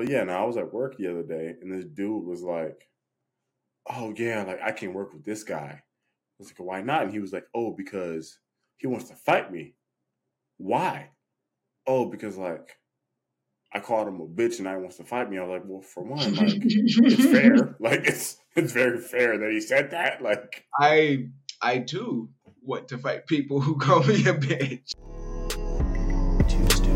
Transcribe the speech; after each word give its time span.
But 0.00 0.08
yeah, 0.08 0.24
now 0.24 0.44
I 0.44 0.46
was 0.46 0.56
at 0.56 0.72
work 0.72 0.96
the 0.96 1.08
other 1.08 1.22
day, 1.22 1.56
and 1.60 1.70
this 1.70 1.84
dude 1.84 2.24
was 2.24 2.40
like, 2.40 2.88
"Oh 3.86 4.14
yeah, 4.16 4.44
like 4.44 4.62
I 4.62 4.72
can 4.72 4.94
work 4.94 5.12
with 5.12 5.26
this 5.26 5.44
guy." 5.44 5.72
I 5.76 5.82
was 6.38 6.48
like, 6.48 6.58
"Why 6.58 6.80
not?" 6.80 7.02
And 7.02 7.12
he 7.12 7.18
was 7.18 7.34
like, 7.34 7.44
"Oh, 7.54 7.72
because 7.72 8.38
he 8.78 8.86
wants 8.86 9.10
to 9.10 9.14
fight 9.14 9.52
me." 9.52 9.74
Why? 10.56 11.10
Oh, 11.86 12.06
because 12.06 12.38
like 12.38 12.78
I 13.74 13.80
called 13.80 14.08
him 14.08 14.22
a 14.22 14.26
bitch 14.26 14.54
and 14.54 14.64
now 14.64 14.76
he 14.76 14.80
wants 14.80 14.96
to 14.96 15.04
fight 15.04 15.28
me. 15.28 15.36
I 15.36 15.42
was 15.42 15.50
like, 15.50 15.64
well, 15.66 15.82
for 15.82 16.02
one, 16.02 16.34
like 16.34 16.62
it's 16.62 17.24
fair. 17.26 17.76
Like 17.78 18.06
it's 18.06 18.38
it's 18.56 18.72
very 18.72 19.02
fair 19.02 19.36
that 19.36 19.50
he 19.50 19.60
said 19.60 19.90
that. 19.90 20.22
Like 20.22 20.64
I 20.80 21.26
I 21.60 21.80
too 21.80 22.30
want 22.62 22.88
to 22.88 22.96
fight 22.96 23.26
people 23.26 23.60
who 23.60 23.76
call 23.76 24.02
me 24.04 24.26
a 24.26 24.32
bitch. 24.32 24.94
Too 26.48 26.89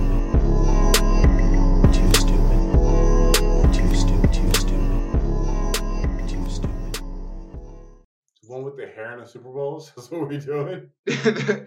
one 8.54 8.64
with 8.64 8.76
the 8.76 8.86
hair 8.86 9.14
in 9.14 9.20
the 9.20 9.26
Super 9.26 9.50
Bowls. 9.50 9.92
That's 9.96 10.10
what 10.10 10.28
we're 10.28 10.38
doing. 10.38 10.88
the 11.06 11.66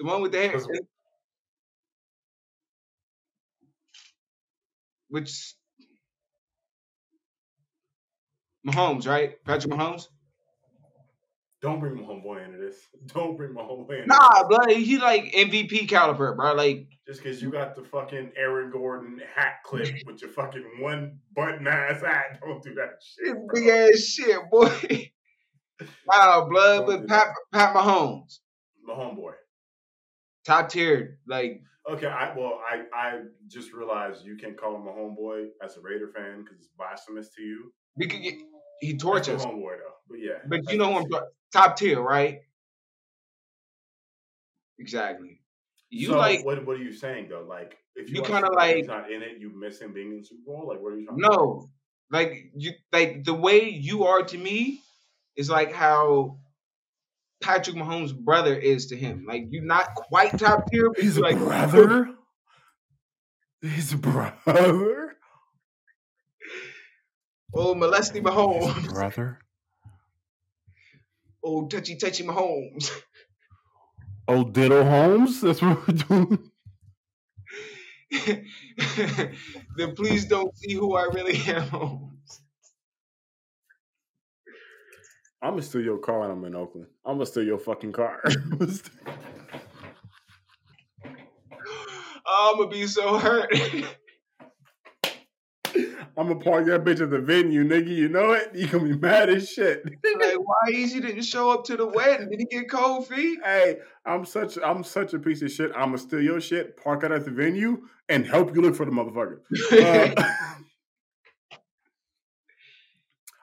one 0.00 0.22
with 0.22 0.32
the 0.32 0.38
hair. 0.38 0.60
Which 5.08 5.54
Mahomes, 8.66 9.06
right? 9.06 9.44
Patrick 9.44 9.74
Mahomes? 9.74 10.06
Don't 11.60 11.78
bring 11.78 11.94
my 11.94 12.02
homeboy 12.02 12.44
into 12.44 12.58
this. 12.58 12.76
Don't 13.14 13.36
bring 13.36 13.52
my 13.52 13.62
homeboy 13.62 14.02
into 14.02 14.06
Nah, 14.06 14.48
bro. 14.48 14.74
He 14.74 14.98
like 14.98 15.32
MVP 15.32 15.88
caliber, 15.88 16.34
bro. 16.34 16.54
Like. 16.54 16.88
Just 17.06 17.22
because 17.22 17.42
you 17.42 17.50
got 17.50 17.76
the 17.76 17.82
fucking 17.82 18.32
Aaron 18.36 18.70
Gordon 18.70 19.20
hat 19.34 19.56
clip 19.64 19.92
with 20.06 20.22
your 20.22 20.30
fucking 20.30 20.64
one 20.80 21.18
button 21.34 21.66
ass 21.66 22.00
hat. 22.00 22.40
Don't 22.40 22.62
do 22.62 22.74
that 22.74 23.02
shit. 23.02 23.34
bro. 23.34 23.46
big 23.52 23.68
ass 23.68 24.00
shit, 24.00 24.38
boy. 24.50 25.10
Wow, 26.06 26.46
blood 26.50 26.86
with 26.86 27.08
Pat 27.08 27.28
Pat 27.52 27.74
Mahomes. 27.74 28.38
My 28.84 28.94
homeboy. 28.94 29.32
Top 30.44 30.68
tier. 30.68 31.18
Like 31.26 31.62
Okay, 31.88 32.06
I 32.06 32.36
well, 32.36 32.60
I 32.68 32.84
I 32.94 33.20
just 33.48 33.72
realized 33.72 34.24
you 34.24 34.36
can't 34.36 34.56
call 34.56 34.76
him 34.76 34.86
a 34.86 34.90
homeboy 34.92 35.48
as 35.64 35.76
a 35.76 35.80
Raider 35.80 36.08
fan 36.14 36.42
because 36.42 36.58
it's 36.58 36.68
blasphemous 36.78 37.28
to 37.36 37.42
you. 37.42 37.72
we 37.96 38.06
could 38.06 38.22
get 38.22 38.34
he 38.80 38.96
tortures. 38.96 39.44
homeboy 39.44 39.78
though, 39.78 39.94
but 40.08 40.18
yeah. 40.20 40.38
But 40.46 40.70
you 40.70 40.78
know 40.78 40.92
who 40.92 40.98
I'm 41.14 41.22
top 41.52 41.76
tier, 41.76 42.00
right? 42.00 42.40
Exactly. 44.78 45.40
You 45.90 46.08
so 46.08 46.16
like 46.18 46.44
what? 46.44 46.64
What 46.66 46.76
are 46.76 46.82
you 46.82 46.92
saying 46.92 47.28
though? 47.28 47.44
Like, 47.48 47.76
if 47.94 48.08
you, 48.08 48.16
You 48.16 48.22
kinda 48.22 48.50
like- 48.52 48.76
he's 48.76 48.86
not 48.86 49.10
in 49.12 49.22
it, 49.22 49.38
you 49.38 49.50
miss 49.50 49.80
him 49.80 49.92
being 49.92 50.12
in 50.12 50.18
the 50.18 50.24
Super 50.24 50.42
Bowl. 50.46 50.68
Like, 50.68 50.80
what 50.80 50.92
are 50.92 50.98
you 50.98 51.06
talking? 51.06 51.24
about? 51.24 51.36
no, 51.36 51.70
like 52.10 52.50
you 52.56 52.72
like 52.92 53.24
the 53.24 53.34
way 53.34 53.68
you 53.68 54.04
are 54.04 54.22
to 54.22 54.38
me 54.38 54.80
is 55.36 55.50
like 55.50 55.72
how 55.72 56.38
Patrick 57.42 57.76
Mahomes' 57.76 58.16
brother 58.16 58.54
is 58.54 58.86
to 58.86 58.96
him. 58.96 59.24
Like 59.26 59.46
you're 59.50 59.64
not 59.64 59.94
quite 59.94 60.38
top 60.38 60.70
tier, 60.70 60.90
but 60.90 61.02
He's 61.02 61.18
like 61.18 61.36
brother. 61.36 62.10
His 63.60 63.94
brother. 63.94 65.16
oh 67.54 67.74
molesty 67.74 68.20
Mahomes, 68.20 68.88
brother. 68.88 69.38
oh 71.44 71.66
touchy 71.66 71.96
touchy 71.96 72.24
Mahomes. 72.24 72.90
Oh, 74.28 74.44
Diddle 74.44 74.84
Holmes. 74.84 75.40
That's 75.40 75.60
what 75.60 75.86
we're 75.86 75.94
doing. 75.94 76.50
then 79.76 79.94
please 79.96 80.26
don't 80.26 80.56
see 80.56 80.74
who 80.74 80.94
I 80.94 81.04
really 81.12 81.36
am. 81.48 82.11
I'm 85.42 85.50
gonna 85.50 85.62
steal 85.62 85.82
your 85.82 85.98
car 85.98 86.20
when 86.20 86.30
I'm 86.30 86.44
in 86.44 86.54
Oakland. 86.54 86.86
I'm 87.04 87.16
gonna 87.16 87.26
steal 87.26 87.42
your 87.42 87.58
fucking 87.58 87.90
car. 87.92 88.22
I'm 92.24 92.56
gonna 92.56 92.68
be 92.68 92.86
so 92.86 93.18
hurt. 93.18 93.52
I'm 96.16 96.28
gonna 96.28 96.36
park 96.36 96.66
that 96.66 96.84
bitch 96.84 97.00
at 97.00 97.10
the 97.10 97.18
venue, 97.18 97.64
nigga. 97.64 97.88
You 97.88 98.08
know 98.08 98.32
it. 98.32 98.54
You 98.54 98.68
gonna 98.68 98.84
be 98.84 98.96
mad 98.96 99.30
as 99.30 99.48
shit. 99.48 99.82
like, 99.84 100.38
why 100.38 100.70
Easy 100.70 101.00
didn't 101.00 101.22
show 101.22 101.50
up 101.50 101.64
to 101.64 101.76
the 101.76 101.86
wedding? 101.86 102.30
Did 102.30 102.38
he 102.38 102.44
get 102.46 102.70
cold 102.70 103.08
feet? 103.08 103.40
hey, 103.42 103.78
I'm 104.06 104.24
such 104.24 104.58
I'm 104.64 104.84
such 104.84 105.12
a 105.12 105.18
piece 105.18 105.42
of 105.42 105.50
shit. 105.50 105.72
I'm 105.74 105.86
gonna 105.86 105.98
steal 105.98 106.22
your 106.22 106.40
shit, 106.40 106.76
park 106.76 107.02
it 107.02 107.10
at 107.10 107.24
the 107.24 107.32
venue, 107.32 107.88
and 108.08 108.24
help 108.24 108.54
you 108.54 108.62
look 108.62 108.76
for 108.76 108.84
the 108.84 108.92
motherfucker. 108.92 109.40
Uh, 109.72 110.34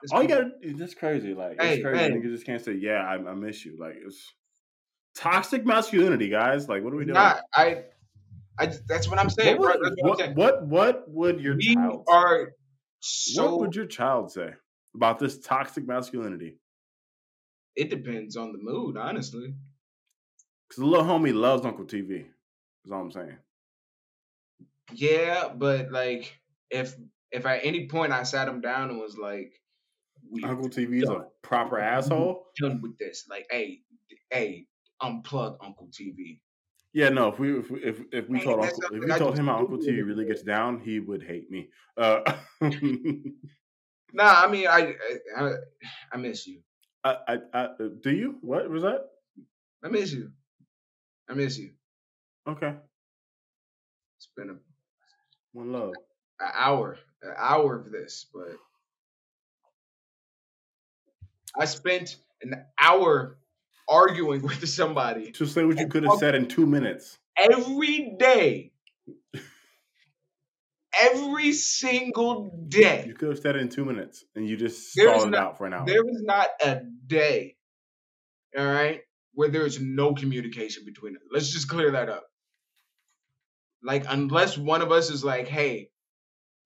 It's 0.02 0.12
all 0.12 0.22
you 0.22 0.28
gotta 0.28 0.50
that's 0.62 0.94
crazy. 0.94 1.34
Like 1.34 1.60
Hey, 1.60 1.74
it's 1.74 1.82
crazy. 1.82 1.98
hey. 1.98 2.10
Niggas 2.10 2.32
just 2.32 2.46
can't 2.46 2.62
say, 2.64 2.74
yeah, 2.74 3.04
I, 3.04 3.14
I 3.14 3.34
miss 3.34 3.64
you. 3.64 3.76
Like 3.78 3.96
it's 4.04 4.32
toxic 5.16 5.64
masculinity, 5.66 6.28
guys. 6.28 6.68
Like 6.68 6.82
what 6.82 6.92
are 6.92 6.96
we 6.96 7.04
doing? 7.04 7.16
I, 7.16 7.40
I. 7.54 7.82
That's 8.88 9.08
what 9.08 9.18
I'm 9.18 9.30
saying, 9.30 9.56
what, 9.56 9.80
would, 9.80 9.94
what, 10.02 10.18
saying. 10.18 10.34
what, 10.34 10.66
what 10.66 11.04
would 11.08 11.40
your 11.40 11.56
we 11.56 11.74
child 11.74 12.04
are 12.08 12.50
say? 13.00 13.34
so. 13.34 13.44
what 13.46 13.60
would 13.60 13.74
your 13.74 13.86
child 13.86 14.30
say 14.30 14.50
about 14.94 15.18
this 15.18 15.38
toxic 15.40 15.86
masculinity? 15.86 16.58
it 17.76 17.88
depends 17.90 18.36
on 18.36 18.52
the 18.52 18.58
mood, 18.58 18.96
honestly. 18.96 19.54
Because 20.68 20.80
the 20.80 20.86
little 20.86 21.06
homie 21.06 21.34
loves 21.34 21.64
Uncle 21.64 21.84
TV. 21.84 22.26
Is 22.84 22.92
all 22.92 23.00
I'm 23.00 23.10
saying. 23.10 23.36
Yeah, 24.92 25.48
but 25.54 25.90
like, 25.90 26.38
if 26.70 26.94
if 27.30 27.46
at 27.46 27.64
any 27.64 27.88
point 27.88 28.12
I 28.12 28.24
sat 28.24 28.48
him 28.48 28.60
down 28.60 28.90
and 28.90 28.98
was 28.98 29.16
like, 29.16 29.52
"We 30.30 30.44
Uncle 30.44 30.68
TV 30.70 30.98
is 31.00 31.10
a 31.10 31.26
proper 31.42 31.78
asshole. 31.78 32.46
done 32.56 32.80
with 32.80 32.96
this," 32.98 33.26
like, 33.28 33.46
"Hey, 33.50 33.82
hey, 34.30 34.68
unplug 35.02 35.58
Uncle 35.60 35.88
TV." 35.92 36.42
Yeah, 36.92 37.08
no. 37.08 37.28
If 37.28 37.38
we 37.38 37.58
if 37.58 37.70
we, 37.70 37.82
if, 37.84 38.00
if 38.12 38.28
we 38.28 38.38
Hey, 38.38 38.44
told 38.44 38.58
Uncle, 38.58 38.82
if 38.90 39.04
we 39.04 39.12
I 39.12 39.18
told 39.18 39.36
him 39.36 39.46
how 39.46 39.58
Uncle 39.58 39.78
TV 39.78 40.02
really 40.02 40.24
gets 40.24 40.42
down, 40.42 40.80
he 40.80 40.98
would 40.98 41.22
hate 41.22 41.50
me. 41.50 41.70
Uh, 41.96 42.20
Nah, 44.12 44.42
I 44.44 44.48
mean, 44.50 44.66
I, 44.66 44.94
I, 45.36 45.44
I- 45.44 45.56
I 46.12 46.16
miss 46.16 46.46
you. 46.46 46.62
I, 47.04 47.16
I, 47.28 47.38
I, 47.54 47.68
do 48.00 48.10
you? 48.10 48.38
What 48.42 48.68
was 48.68 48.82
that? 48.82 49.06
I 49.82 49.88
miss 49.88 50.12
you. 50.12 50.32
I 51.28 51.34
miss 51.34 51.58
you. 51.58 51.74
Okay, 52.46 52.80
It's 54.18 54.28
been 54.36 54.50
a 54.50 54.58
one 55.52 55.72
love. 55.72 55.98
an 56.40 56.50
hour, 56.54 56.98
an 57.22 57.34
hour 57.36 57.76
of 57.76 57.90
this, 57.92 58.26
but 58.32 58.56
I 61.58 61.64
spent 61.64 62.16
an 62.42 62.54
hour 62.80 63.38
arguing 63.88 64.42
with 64.46 64.68
somebody 64.68 65.32
To 65.32 65.46
say 65.46 65.64
what 65.64 65.78
you 65.78 65.88
could 65.88 66.04
have 66.04 66.18
said 66.18 66.34
in 66.34 66.48
two 66.48 66.66
minutes. 66.66 67.18
every 67.36 68.16
day. 68.18 68.72
Every 71.00 71.52
single 71.52 72.50
day. 72.68 73.04
You 73.06 73.14
could 73.14 73.28
have 73.30 73.38
said 73.38 73.54
it 73.56 73.62
in 73.62 73.68
two 73.68 73.84
minutes, 73.84 74.24
and 74.34 74.46
you 74.48 74.56
just 74.56 74.90
stalled 74.92 75.28
it 75.28 75.30
not- 75.30 75.40
out 75.40 75.58
for 75.58 75.66
an 75.66 75.72
hour. 75.72 75.86
There 75.86 76.02
is 76.08 76.22
not 76.22 76.48
a 76.64 76.80
day, 77.06 77.56
all 78.58 78.66
right, 78.66 79.00
where 79.32 79.48
there 79.48 79.64
is 79.64 79.80
no 79.80 80.14
communication 80.14 80.84
between 80.84 81.14
us. 81.16 81.22
Let's 81.32 81.50
just 81.52 81.68
clear 81.68 81.92
that 81.92 82.08
up. 82.08 82.24
Like, 83.82 84.04
unless 84.08 84.58
one 84.58 84.82
of 84.82 84.90
us 84.90 85.10
is 85.10 85.24
like, 85.24 85.46
hey, 85.46 85.90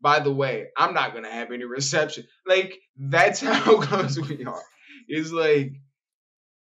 by 0.00 0.20
the 0.20 0.32
way, 0.32 0.68
I'm 0.76 0.94
not 0.94 1.12
gonna 1.14 1.30
have 1.30 1.52
any 1.52 1.64
reception. 1.64 2.24
Like, 2.46 2.78
that's 2.96 3.40
how 3.42 3.80
close 3.82 4.18
we 4.18 4.44
are. 4.46 4.62
It's 5.08 5.32
like 5.32 5.72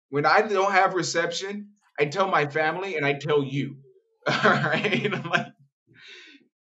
when 0.10 0.26
I 0.26 0.42
don't 0.42 0.72
have 0.72 0.94
reception, 0.94 1.72
I 2.00 2.06
tell 2.06 2.28
my 2.28 2.48
family 2.48 2.96
and 2.98 3.06
I 3.06 3.14
tell 3.14 3.44
you. 3.44 3.78
All 4.28 4.36
right. 4.44 5.14
I'm 5.14 5.30
like, 5.30 5.48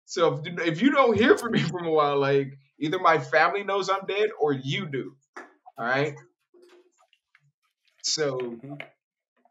so 0.05 0.43
if, 0.45 0.61
if 0.61 0.83
you 0.83 0.91
don't 0.91 1.17
hear 1.19 1.37
from 1.37 1.53
me 1.53 1.61
for 1.61 1.85
a 1.85 1.91
while, 1.91 2.19
like 2.19 2.59
either 2.79 2.99
my 2.99 3.19
family 3.19 3.65
knows 3.65 3.89
I'm 3.91 4.07
dead 4.07 4.31
or 4.41 4.53
you 4.53 4.87
do. 4.87 5.17
All 5.79 5.87
right. 5.87 6.15
So 8.03 8.39
Mhm. 8.39 8.79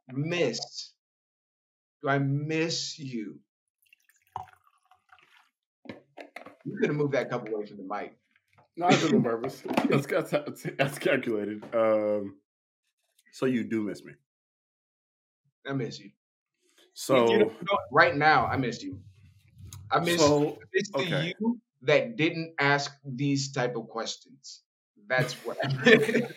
miss. 0.10 0.94
Do 2.02 2.10
I 2.10 2.20
miss 2.20 2.98
you? 3.00 3.40
You 6.66 6.78
could 6.78 6.90
have 6.90 6.98
moved 6.98 7.14
that 7.14 7.30
cup 7.30 7.48
away 7.48 7.66
from 7.66 7.78
the 7.78 7.84
mic. 7.84 8.18
No, 8.78 8.88
I 8.88 8.92
did 8.92 9.04
it 9.06 9.14
on 9.16 9.24
purpose. 9.24 9.64
That's, 9.90 10.06
that's, 10.08 10.32
that's, 10.32 10.64
that's 10.78 11.00
calculated. 11.00 11.64
Um, 11.74 12.36
so 13.32 13.46
you 13.46 13.64
do 13.64 13.82
miss 13.84 14.04
me. 14.04 14.14
I 15.68 15.74
miss 15.74 16.00
you. 16.00 16.12
So 16.94 17.32
You 17.32 17.38
know- 17.40 17.52
right 17.92 18.16
now, 18.16 18.46
I 18.48 18.58
miss 18.58 18.84
you. 18.84 19.00
I 19.92 20.00
miss, 20.00 20.20
so 20.20 20.58
it's 20.74 20.90
the 20.90 20.98
okay. 21.00 21.34
you 21.40 21.60
that 21.84 22.16
didn't 22.18 22.54
ask 22.60 22.92
these 23.06 23.52
type 23.52 23.76
of 23.76 23.88
questions. 23.88 24.62
That's 25.08 25.34
what. 25.46 25.58
I 25.64 25.68
miss. 25.86 26.32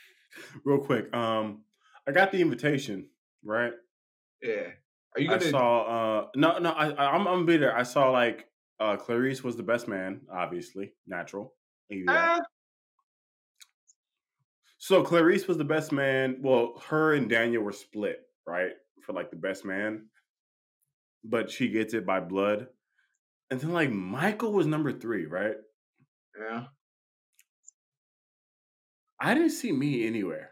real 0.64 0.78
quick, 0.78 1.14
um, 1.14 1.62
I 2.08 2.12
got 2.12 2.32
the 2.32 2.40
invitation, 2.40 3.08
right? 3.44 3.72
yeah. 4.42 4.68
Are 5.16 5.20
you 5.20 5.30
I 5.30 5.38
gonna? 5.38 5.50
saw 5.50 5.82
uh 5.82 6.26
no 6.34 6.58
no 6.58 6.70
I 6.70 6.90
I- 6.90 7.10
I'm 7.12 7.20
I'm 7.28 7.34
gonna 7.36 7.44
be 7.44 7.56
there. 7.56 7.76
I 7.76 7.84
saw 7.84 8.10
like 8.10 8.48
Uh, 8.80 8.96
Clarice 8.96 9.44
was 9.44 9.56
the 9.56 9.62
best 9.62 9.86
man, 9.86 10.22
obviously, 10.32 10.92
natural. 11.06 11.54
Uh, 12.08 12.40
So 14.84 15.02
Clarice 15.02 15.48
was 15.48 15.56
the 15.56 15.64
best 15.64 15.92
man. 15.92 16.36
Well, 16.42 16.74
her 16.88 17.14
and 17.14 17.26
Daniel 17.26 17.62
were 17.62 17.72
split, 17.72 18.20
right, 18.46 18.72
for 19.00 19.14
like 19.14 19.30
the 19.30 19.36
best 19.36 19.64
man, 19.64 20.10
but 21.24 21.50
she 21.50 21.68
gets 21.68 21.94
it 21.94 22.04
by 22.04 22.20
blood. 22.20 22.66
And 23.50 23.58
then 23.58 23.72
like 23.72 23.90
Michael 23.90 24.52
was 24.52 24.66
number 24.66 24.92
three, 24.92 25.24
right? 25.24 25.56
yeah. 26.38 26.64
I 29.18 29.32
didn't 29.32 29.52
see 29.52 29.72
me 29.72 30.06
anywhere. 30.06 30.50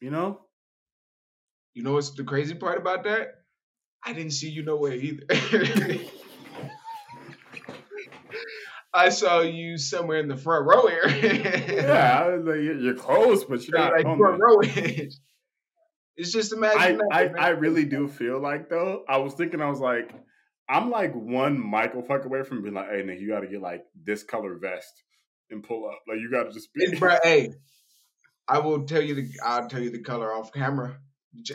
You 0.00 0.12
know? 0.12 0.42
You 1.74 1.82
know 1.82 1.94
what's 1.94 2.10
the 2.10 2.22
crazy 2.22 2.54
part 2.54 2.78
about 2.78 3.02
that? 3.02 3.34
I 4.04 4.12
didn't 4.12 4.34
see 4.34 4.48
you 4.48 4.62
nowhere 4.62 4.94
either. 4.94 5.24
I 8.92 9.10
saw 9.10 9.40
you 9.40 9.78
somewhere 9.78 10.18
in 10.18 10.28
the 10.28 10.36
front 10.36 10.66
row 10.66 10.82
area. 10.86 11.82
yeah, 11.82 12.20
I 12.24 12.36
was 12.36 12.44
like, 12.44 12.60
you're 12.60 12.94
close, 12.94 13.44
but 13.44 13.66
you're 13.66 13.78
not 13.78 13.92
like 13.92 14.04
on 14.04 14.18
front 14.18 14.40
row. 14.42 14.58
it's 14.62 16.32
just 16.32 16.52
I, 16.52 16.56
imagine. 16.56 17.00
I, 17.12 17.24
that, 17.24 17.40
I 17.40 17.48
really 17.50 17.84
do 17.84 18.08
feel 18.08 18.40
like 18.40 18.68
though. 18.68 19.04
I 19.08 19.18
was 19.18 19.34
thinking, 19.34 19.60
I 19.60 19.70
was 19.70 19.80
like, 19.80 20.12
I'm 20.68 20.90
like 20.90 21.14
one 21.14 21.58
Michael 21.58 22.02
fuck 22.02 22.24
away 22.24 22.42
from 22.42 22.62
being 22.62 22.74
like, 22.74 22.90
hey, 22.90 23.02
Nick, 23.04 23.20
you 23.20 23.28
got 23.28 23.40
to 23.40 23.48
get 23.48 23.60
like 23.60 23.84
this 24.04 24.22
color 24.22 24.56
vest 24.60 24.92
and 25.50 25.62
pull 25.62 25.88
up. 25.88 26.00
Like, 26.08 26.18
you 26.18 26.30
got 26.30 26.44
to 26.44 26.52
just 26.52 26.72
be. 26.74 26.86
Hey, 26.86 26.96
bruh, 26.96 27.18
hey, 27.24 27.54
I 28.48 28.58
will 28.58 28.84
tell 28.84 29.02
you 29.02 29.14
the 29.14 29.28
I'll 29.44 29.68
tell 29.68 29.80
you 29.80 29.90
the 29.90 30.02
color 30.02 30.32
off 30.32 30.52
camera 30.52 30.96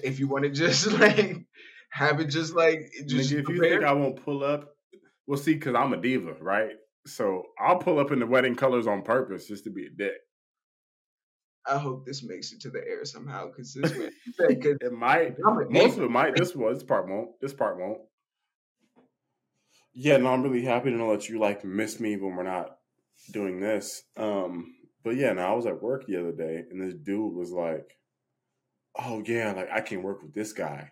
if 0.03 0.19
you 0.19 0.27
want 0.27 0.45
to 0.45 0.49
just 0.51 0.91
like 0.91 1.45
have 1.89 2.19
it 2.19 2.27
just 2.27 2.55
like 2.55 2.91
just 3.07 3.31
Nigga, 3.31 3.39
if 3.39 3.49
you 3.49 3.59
think 3.59 3.83
I 3.83 3.93
won't 3.93 4.23
pull 4.23 4.43
up, 4.43 4.69
well, 5.27 5.37
see, 5.37 5.53
because 5.53 5.75
I'm 5.75 5.93
a 5.93 5.97
diva, 5.97 6.33
right? 6.39 6.75
So 7.06 7.44
I'll 7.60 7.78
pull 7.78 8.00
up 8.00 8.12
in 8.12 8.19
the 8.19 8.25
wedding 8.25 8.56
colors 8.56 8.88
on 8.88 9.04
purpose 9.04 9.48
just 9.48 9.63
to 9.66 9.69
be 9.69 9.86
a 9.86 9.90
dick. 9.90 10.13
I 11.68 11.78
hope 11.78 12.06
this 12.06 12.24
makes 12.24 12.52
it 12.52 12.62
to 12.62 12.69
the 12.69 12.80
air 12.80 13.06
somehow 13.06 13.48
because 13.48 13.74
this 13.74 13.92
man, 13.98 14.12
It 14.38 14.94
might. 14.94 15.36
Most 15.69 15.98
of 15.98 16.04
it 16.04 16.12
might. 16.12 16.36
This 16.36 16.56
one, 16.56 16.74
this 16.74 16.84
part 16.84 17.07
won't. 17.07 17.31
This 17.42 17.54
part 17.54 17.80
won't. 17.80 18.02
Yeah, 19.94 20.18
no, 20.18 20.34
I'm 20.34 20.44
really 20.44 20.63
happy 20.63 20.92
to 20.92 20.98
know 20.98 21.12
that 21.12 21.30
you 21.30 21.40
like 21.40 21.63
miss 21.63 22.00
me 22.00 22.18
when 22.18 22.36
we're 22.36 22.44
not 22.44 22.78
doing 23.31 23.60
this. 23.60 24.04
Um, 24.18 24.75
but 25.04 25.16
yeah, 25.16 25.34
no, 25.34 25.42
I 25.44 25.54
was 25.54 25.66
at 25.66 25.81
work 25.81 26.06
the 26.06 26.19
other 26.19 26.34
day 26.34 26.63
and 26.69 26.81
this 26.81 26.96
dude 26.96 27.34
was 27.34 27.52
like, 27.52 27.98
"Oh 28.98 29.24
yeah, 29.25 29.54
like 29.54 29.69
I 29.72 29.81
can't 29.81 30.04
work 30.04 30.22
with 30.22 30.34
this 30.34 30.54
guy." 30.54 30.92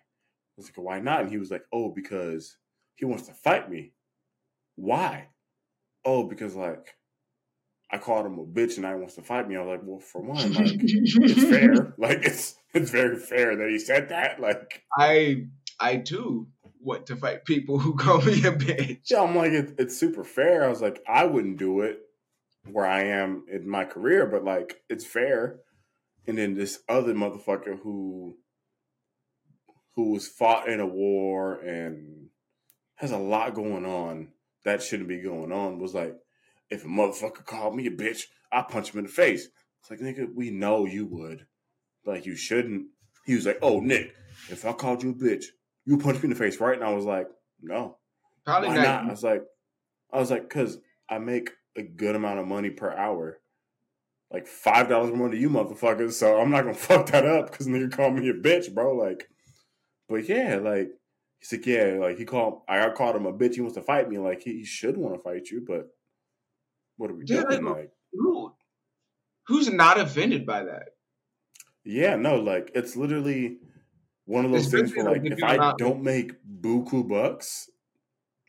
was 0.56 0.66
like, 0.66 0.78
"Why 0.78 1.00
not?" 1.00 1.22
And 1.22 1.30
he 1.30 1.38
was 1.38 1.50
like, 1.50 1.64
"Oh, 1.72 1.90
because 1.90 2.56
he 2.94 3.04
wants 3.04 3.26
to 3.28 3.34
fight 3.34 3.70
me." 3.70 3.92
Why? 4.76 5.28
Oh, 6.04 6.24
because 6.24 6.54
like 6.54 6.94
I 7.90 7.98
called 7.98 8.26
him 8.26 8.38
a 8.38 8.44
bitch 8.44 8.74
and 8.74 8.82
now 8.82 8.94
he 8.94 8.98
wants 8.98 9.14
to 9.14 9.22
fight 9.22 9.48
me. 9.48 9.56
I 9.56 9.60
was 9.60 9.78
like, 9.78 9.80
"Well, 9.84 10.00
for 10.00 10.20
one, 10.20 10.52
like 10.52 10.72
it's 10.78 11.44
fair. 11.44 11.94
Like 11.98 12.24
it's 12.24 12.56
it's 12.72 12.90
very 12.90 13.16
fair 13.16 13.56
that 13.56 13.68
he 13.68 13.78
said 13.78 14.08
that. 14.10 14.40
Like." 14.40 14.82
I 14.98 15.46
I 15.80 15.96
too 15.96 16.48
want 16.84 17.06
to 17.06 17.16
fight 17.16 17.44
people 17.44 17.78
who 17.78 17.94
call 17.96 18.20
me 18.22 18.44
a 18.44 18.52
bitch. 18.52 19.10
Yeah, 19.10 19.22
I'm 19.22 19.34
like, 19.34 19.52
it, 19.52 19.74
it's 19.78 19.96
super 19.96 20.24
fair. 20.24 20.64
I 20.64 20.68
was 20.68 20.82
like, 20.82 21.02
I 21.08 21.24
wouldn't 21.24 21.58
do 21.58 21.80
it 21.80 22.00
where 22.70 22.86
I 22.86 23.04
am 23.04 23.44
in 23.50 23.68
my 23.68 23.84
career, 23.84 24.26
but 24.26 24.44
like, 24.44 24.82
it's 24.88 25.04
fair. 25.04 25.60
And 26.26 26.38
then 26.38 26.54
this 26.54 26.80
other 26.88 27.14
motherfucker 27.14 27.78
who 27.82 28.36
who 29.96 30.12
was 30.12 30.26
fought 30.26 30.68
in 30.68 30.80
a 30.80 30.86
war 30.86 31.60
and 31.60 32.28
has 32.96 33.12
a 33.12 33.18
lot 33.18 33.54
going 33.54 33.84
on 33.84 34.28
that 34.64 34.82
shouldn't 34.82 35.08
be 35.08 35.20
going 35.20 35.52
on 35.52 35.78
was 35.78 35.94
like, 35.94 36.14
if 36.70 36.84
a 36.84 36.88
motherfucker 36.88 37.44
called 37.44 37.76
me 37.76 37.86
a 37.86 37.90
bitch, 37.90 38.22
I 38.50 38.62
punch 38.62 38.92
him 38.92 39.00
in 39.00 39.06
the 39.06 39.12
face. 39.12 39.48
It's 39.80 39.90
like, 39.90 40.00
nigga, 40.00 40.26
we 40.34 40.50
know 40.50 40.86
you 40.86 41.06
would, 41.06 41.46
but 42.04 42.14
like, 42.14 42.26
you 42.26 42.36
shouldn't. 42.36 42.86
He 43.26 43.34
was 43.34 43.46
like, 43.46 43.58
oh, 43.62 43.80
Nick, 43.80 44.14
if 44.50 44.64
I 44.64 44.72
called 44.72 45.02
you 45.02 45.10
a 45.10 45.14
bitch, 45.14 45.44
you 45.84 45.98
punch 45.98 46.16
me 46.16 46.24
in 46.24 46.30
the 46.30 46.36
face, 46.36 46.60
right? 46.60 46.74
And 46.74 46.84
I 46.84 46.92
was 46.92 47.04
like, 47.04 47.26
no. 47.60 47.98
Probably 48.44 48.68
Why 48.68 48.76
not. 48.76 48.84
not? 48.84 49.04
I 49.04 49.10
was 49.10 49.22
like, 49.22 49.42
I 50.12 50.18
was 50.18 50.30
like, 50.30 50.48
cause 50.48 50.78
I 51.08 51.18
make 51.18 51.50
a 51.76 51.82
good 51.82 52.14
amount 52.14 52.38
of 52.38 52.46
money 52.46 52.70
per 52.70 52.92
hour, 52.92 53.38
like 54.30 54.46
five 54.46 54.88
dollars 54.88 55.14
more 55.14 55.28
than 55.28 55.40
you 55.40 55.50
motherfuckers. 55.50 56.12
So 56.12 56.40
I'm 56.40 56.50
not 56.50 56.62
gonna 56.62 56.74
fuck 56.74 57.06
that 57.06 57.26
up 57.26 57.50
because 57.50 57.66
nigga 57.66 57.92
called 57.92 58.14
me 58.14 58.28
a 58.28 58.34
bitch, 58.34 58.72
bro. 58.72 58.94
Like, 58.94 59.28
but 60.08 60.28
yeah, 60.28 60.56
like 60.62 60.90
he's 61.48 61.58
like, 61.58 61.66
yeah, 61.66 61.96
like 62.00 62.16
he 62.18 62.24
called, 62.24 62.62
I 62.68 62.88
called 62.90 63.16
him 63.16 63.26
a 63.26 63.32
bitch. 63.32 63.54
He 63.54 63.60
wants 63.60 63.76
to 63.76 63.82
fight 63.82 64.08
me. 64.08 64.18
Like 64.18 64.42
he, 64.42 64.58
he 64.58 64.64
should 64.64 64.96
want 64.96 65.14
to 65.14 65.20
fight 65.22 65.48
you, 65.50 65.64
but 65.66 65.88
what 66.96 67.10
are 67.10 67.14
we 67.14 67.24
Yeah, 67.26 67.42
doing? 67.48 67.64
like- 67.64 67.90
who's 69.46 69.70
not 69.70 69.98
offended 70.00 70.46
by 70.46 70.64
that? 70.64 70.90
yeah, 71.84 72.16
no, 72.16 72.36
like 72.36 72.70
it's 72.74 72.96
literally 72.96 73.58
one 74.24 74.44
of 74.46 74.50
those 74.52 74.70
things 74.70 74.94
where 74.96 75.04
like, 75.04 75.22
if 75.24 75.42
I 75.44 75.56
not- 75.56 75.78
don't 75.78 76.02
make 76.02 76.32
buku 76.60 77.06
bucks, 77.06 77.68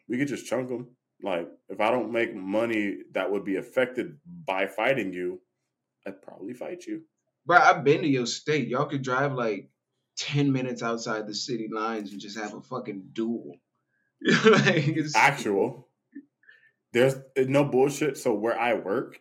we 0.08 0.18
could 0.18 0.28
just 0.30 0.46
chunk 0.46 0.70
them. 0.70 0.88
Like 1.22 1.50
if 1.70 1.82
I 1.82 1.92
don't 1.92 2.12
make 2.12 2.34
money 2.36 2.98
that 3.14 3.32
would 3.32 3.44
be 3.44 3.56
affected 3.58 4.18
by 4.48 4.68
fighting 4.68 5.12
you, 5.12 5.42
I'd 6.08 6.22
probably 6.22 6.54
fight 6.54 6.86
you. 6.86 7.02
Bro, 7.46 7.58
I've 7.58 7.84
been 7.84 8.02
to 8.04 8.08
your 8.08 8.26
state. 8.26 8.68
Y'all 8.68 8.86
could 8.86 9.02
drive 9.02 9.34
like 9.34 9.70
10 10.18 10.52
minutes 10.52 10.82
outside 10.82 11.28
the 11.28 11.34
city 11.34 11.68
lines 11.72 12.12
and 12.12 12.22
just 12.22 12.38
have 12.38 12.54
a 12.54 12.62
fucking 12.62 13.10
duel. 13.14 13.58
like, 14.22 14.88
it's, 14.88 15.16
Actual. 15.16 15.88
There's 16.94 17.16
no 17.38 17.66
bullshit. 17.66 18.18
So 18.18 18.34
where 18.34 18.58
I 18.58 18.74
work, 18.74 19.20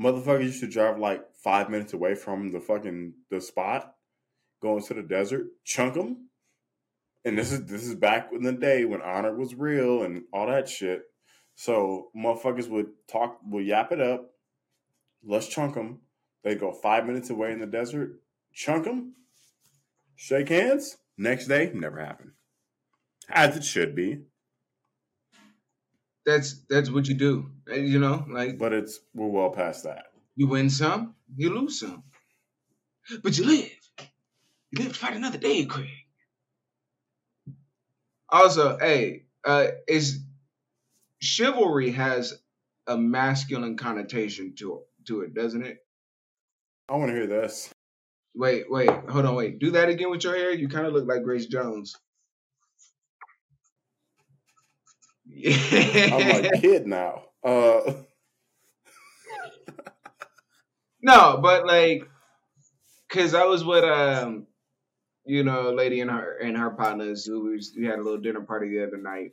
motherfuckers 0.00 0.44
used 0.44 0.60
to 0.60 0.68
drive 0.68 0.98
like 0.98 1.22
five 1.34 1.68
minutes 1.68 1.92
away 1.92 2.14
from 2.14 2.52
the 2.52 2.60
fucking 2.60 3.14
the 3.30 3.40
spot, 3.40 3.94
go 4.62 4.76
into 4.76 4.94
the 4.94 5.02
desert, 5.02 5.46
chunk 5.64 5.94
them. 5.94 6.28
And 7.24 7.36
this 7.36 7.52
is 7.52 7.66
this 7.66 7.84
is 7.84 7.96
back 7.96 8.30
in 8.32 8.42
the 8.42 8.52
day 8.52 8.84
when 8.84 9.02
honor 9.02 9.34
was 9.34 9.54
real 9.54 10.02
and 10.02 10.22
all 10.32 10.46
that 10.46 10.68
shit. 10.68 11.02
So 11.54 12.08
motherfuckers 12.16 12.68
would 12.68 12.86
talk, 13.06 13.38
would 13.44 13.66
yap 13.66 13.92
it 13.92 14.00
up. 14.00 14.30
Let's 15.22 15.48
chunk 15.48 15.74
them. 15.74 16.00
They 16.42 16.54
go 16.54 16.72
five 16.72 17.04
minutes 17.06 17.28
away 17.28 17.52
in 17.52 17.60
the 17.60 17.66
desert, 17.66 18.20
chunk 18.54 18.84
them, 18.84 19.14
shake 20.20 20.50
hands. 20.50 20.98
Next 21.16 21.46
day, 21.46 21.70
never 21.74 21.98
happened. 21.98 22.32
As 23.28 23.56
it 23.56 23.64
should 23.64 23.94
be. 23.94 24.18
that's 26.26 26.62
that's 26.68 26.90
what 26.90 27.08
you 27.08 27.14
do. 27.14 27.50
You 27.72 27.98
know, 27.98 28.26
like 28.30 28.58
but 28.58 28.72
it's 28.72 29.00
we're 29.14 29.28
well 29.28 29.50
past 29.50 29.84
that. 29.84 30.06
you 30.36 30.46
win 30.48 30.70
some, 30.70 31.14
you 31.36 31.50
lose 31.54 31.80
some. 31.80 32.04
But 33.22 33.38
you 33.38 33.46
live. 33.46 33.70
You 34.70 34.84
live 34.84 34.92
to 34.92 34.98
fight 34.98 35.14
another 35.14 35.38
day, 35.38 35.64
Craig. 35.64 35.88
Also, 38.28 38.78
hey, 38.78 39.24
uh, 39.44 39.68
is 39.88 40.20
chivalry 41.20 41.90
has 41.92 42.34
a 42.86 42.96
masculine 42.96 43.76
connotation 43.76 44.54
to 44.58 44.82
to 45.06 45.22
it, 45.22 45.34
doesn't 45.34 45.64
it? 45.66 45.78
I 46.88 46.96
want 46.96 47.10
to 47.10 47.14
hear 47.16 47.26
this. 47.26 47.70
Wait, 48.34 48.70
wait, 48.70 48.90
hold 49.08 49.26
on, 49.26 49.34
wait. 49.34 49.58
Do 49.58 49.72
that 49.72 49.88
again 49.88 50.10
with 50.10 50.24
your 50.24 50.36
hair. 50.36 50.52
You 50.52 50.68
kind 50.68 50.86
of 50.86 50.92
look 50.92 51.06
like 51.06 51.22
Grace 51.24 51.46
Jones. 51.46 51.94
I'm 55.46 56.28
like 56.42 56.60
kid 56.60 56.86
now. 56.86 57.24
Uh, 57.44 57.94
no, 61.02 61.38
but 61.42 61.66
like, 61.66 62.08
cause 63.08 63.34
I 63.34 63.44
was 63.44 63.64
with 63.64 63.84
um, 63.84 64.46
you 65.24 65.44
know, 65.44 65.70
a 65.70 65.74
lady 65.74 66.00
and 66.00 66.10
her 66.10 66.38
and 66.38 66.56
her 66.56 66.70
partners 66.70 67.24
who 67.24 67.50
was 67.52 67.74
we 67.78 67.86
had 67.86 67.98
a 67.98 68.02
little 68.02 68.20
dinner 68.20 68.42
party 68.42 68.68
the 68.70 68.86
other 68.86 68.98
night, 68.98 69.32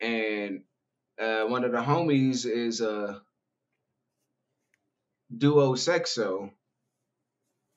and 0.00 0.62
uh, 1.20 1.44
one 1.44 1.64
of 1.64 1.72
the 1.72 1.78
homies 1.78 2.46
is 2.46 2.80
a 2.80 3.20
duo 5.36 5.74
sexo. 5.74 6.50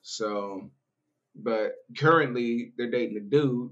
So, 0.03 0.71
but 1.35 1.73
currently 1.97 2.73
they're 2.77 2.91
dating 2.91 3.17
a 3.17 3.21
dude. 3.21 3.71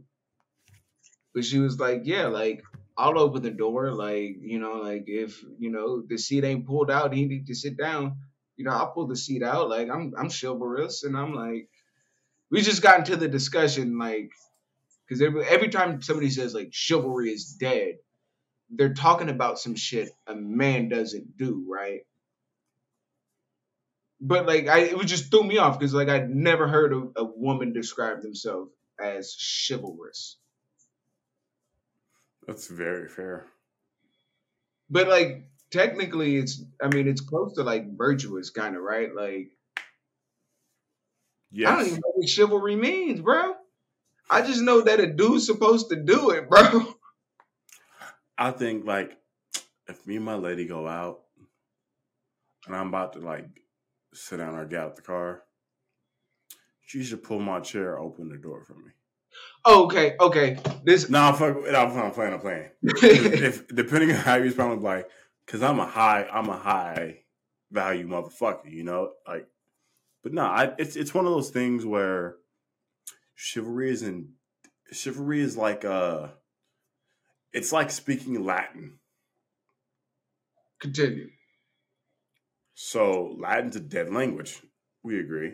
But 1.35 1.45
she 1.45 1.59
was 1.59 1.79
like, 1.79 2.01
yeah, 2.05 2.27
like 2.27 2.63
I'll 2.97 3.19
open 3.19 3.43
the 3.43 3.51
door, 3.51 3.91
like 3.91 4.37
you 4.41 4.59
know, 4.59 4.73
like 4.73 5.05
if 5.07 5.43
you 5.59 5.71
know 5.71 6.03
the 6.07 6.17
seat 6.17 6.43
ain't 6.43 6.67
pulled 6.67 6.91
out, 6.91 7.13
he 7.13 7.25
need 7.25 7.47
to 7.47 7.55
sit 7.55 7.77
down. 7.77 8.17
You 8.57 8.65
know, 8.65 8.71
I'll 8.71 8.91
pull 8.91 9.07
the 9.07 9.15
seat 9.15 9.43
out. 9.43 9.69
Like 9.69 9.89
I'm, 9.89 10.13
I'm 10.17 10.29
chivalrous, 10.29 11.03
and 11.03 11.17
I'm 11.17 11.33
like, 11.33 11.69
we 12.51 12.61
just 12.61 12.81
got 12.81 12.99
into 12.99 13.15
the 13.15 13.29
discussion, 13.29 13.97
like, 13.97 14.29
because 15.07 15.21
every 15.21 15.45
every 15.45 15.69
time 15.69 16.01
somebody 16.01 16.29
says 16.29 16.53
like 16.53 16.69
chivalry 16.71 17.31
is 17.31 17.55
dead, 17.59 17.95
they're 18.69 18.93
talking 18.93 19.29
about 19.29 19.59
some 19.59 19.75
shit 19.75 20.09
a 20.27 20.35
man 20.35 20.89
doesn't 20.89 21.37
do, 21.37 21.65
right? 21.69 22.01
But 24.21 24.45
like, 24.45 24.67
I 24.67 24.79
it 24.81 25.05
just 25.05 25.31
threw 25.31 25.43
me 25.43 25.57
off 25.57 25.79
because 25.79 25.93
like 25.93 26.09
I'd 26.09 26.29
never 26.29 26.67
heard 26.67 26.93
a, 26.93 27.21
a 27.21 27.23
woman 27.25 27.73
describe 27.73 28.21
themselves 28.21 28.71
as 29.03 29.35
chivalrous. 29.67 30.37
that's 32.47 32.67
very 32.67 33.07
fair. 33.09 33.45
but 34.89 35.07
like 35.07 35.45
technically, 35.71 36.37
it's 36.37 36.63
I 36.81 36.87
mean 36.89 37.07
it's 37.07 37.21
close 37.21 37.55
to 37.55 37.63
like 37.63 37.97
virtuous 37.97 38.51
kind 38.51 38.75
of 38.75 38.83
right. 38.83 39.13
Like 39.15 39.51
I 41.67 41.75
don't 41.75 41.87
even 41.87 41.95
know 41.95 42.11
what 42.13 42.29
chivalry 42.29 42.75
means, 42.75 43.21
bro. 43.21 43.55
I 44.29 44.41
just 44.43 44.61
know 44.61 44.81
that 44.81 44.99
a 44.99 45.07
dude's 45.07 45.45
supposed 45.47 45.89
to 45.89 45.95
do 45.97 46.29
it, 46.31 46.49
bro. 46.49 46.95
I 48.37 48.51
think 48.51 48.85
like 48.85 49.17
if 49.87 50.05
me 50.07 50.17
and 50.17 50.25
my 50.25 50.35
lady 50.35 50.65
go 50.67 50.87
out 50.87 51.21
and 52.67 52.75
I'm 52.75 52.87
about 52.87 53.13
to 53.13 53.19
like 53.19 53.45
sit 54.13 54.37
down 54.37 54.55
or 54.55 54.65
get 54.65 54.79
out 54.79 54.95
the 54.95 55.01
car, 55.01 55.43
she 56.85 57.03
should 57.03 57.23
pull 57.23 57.39
my 57.39 57.59
chair, 57.59 57.97
open 57.99 58.29
the 58.29 58.37
door 58.37 58.63
for 58.65 58.75
me. 58.75 58.91
okay, 59.65 60.15
okay. 60.19 60.57
This 60.83 61.09
No, 61.09 61.21
I'm 61.21 61.35
fuck. 61.35 61.55
No, 61.63 61.79
I'm 61.79 62.11
playing. 62.11 62.33
I'm 62.33 62.39
playing. 62.39 62.69
If, 62.83 63.67
depending 63.67 64.11
on 64.11 64.17
how 64.17 64.35
you 64.35 64.43
respond, 64.43 64.81
like, 64.81 65.07
because 65.45 65.63
I'm 65.63 65.79
a 65.79 65.85
high, 65.85 66.27
I'm 66.31 66.49
a 66.49 66.57
high 66.57 67.19
value 67.71 68.07
motherfucker, 68.07 68.71
you 68.71 68.83
know, 68.83 69.13
like. 69.27 69.47
But 70.23 70.33
no, 70.33 70.43
I, 70.43 70.73
it's 70.77 70.95
it's 70.95 71.13
one 71.13 71.25
of 71.25 71.31
those 71.31 71.49
things 71.49 71.83
where 71.83 72.35
chivalry 73.35 73.89
is 73.89 74.03
in 74.03 74.33
chivalry 74.91 75.41
is 75.41 75.57
like 75.57 75.83
uh, 75.83 76.27
it's 77.53 77.71
like 77.71 77.89
speaking 77.89 78.43
Latin. 78.43 78.99
continue. 80.79 81.29
So 82.83 83.35
Latin's 83.37 83.75
a 83.75 83.79
dead 83.79 84.11
language. 84.11 84.59
We 85.03 85.19
agree. 85.19 85.53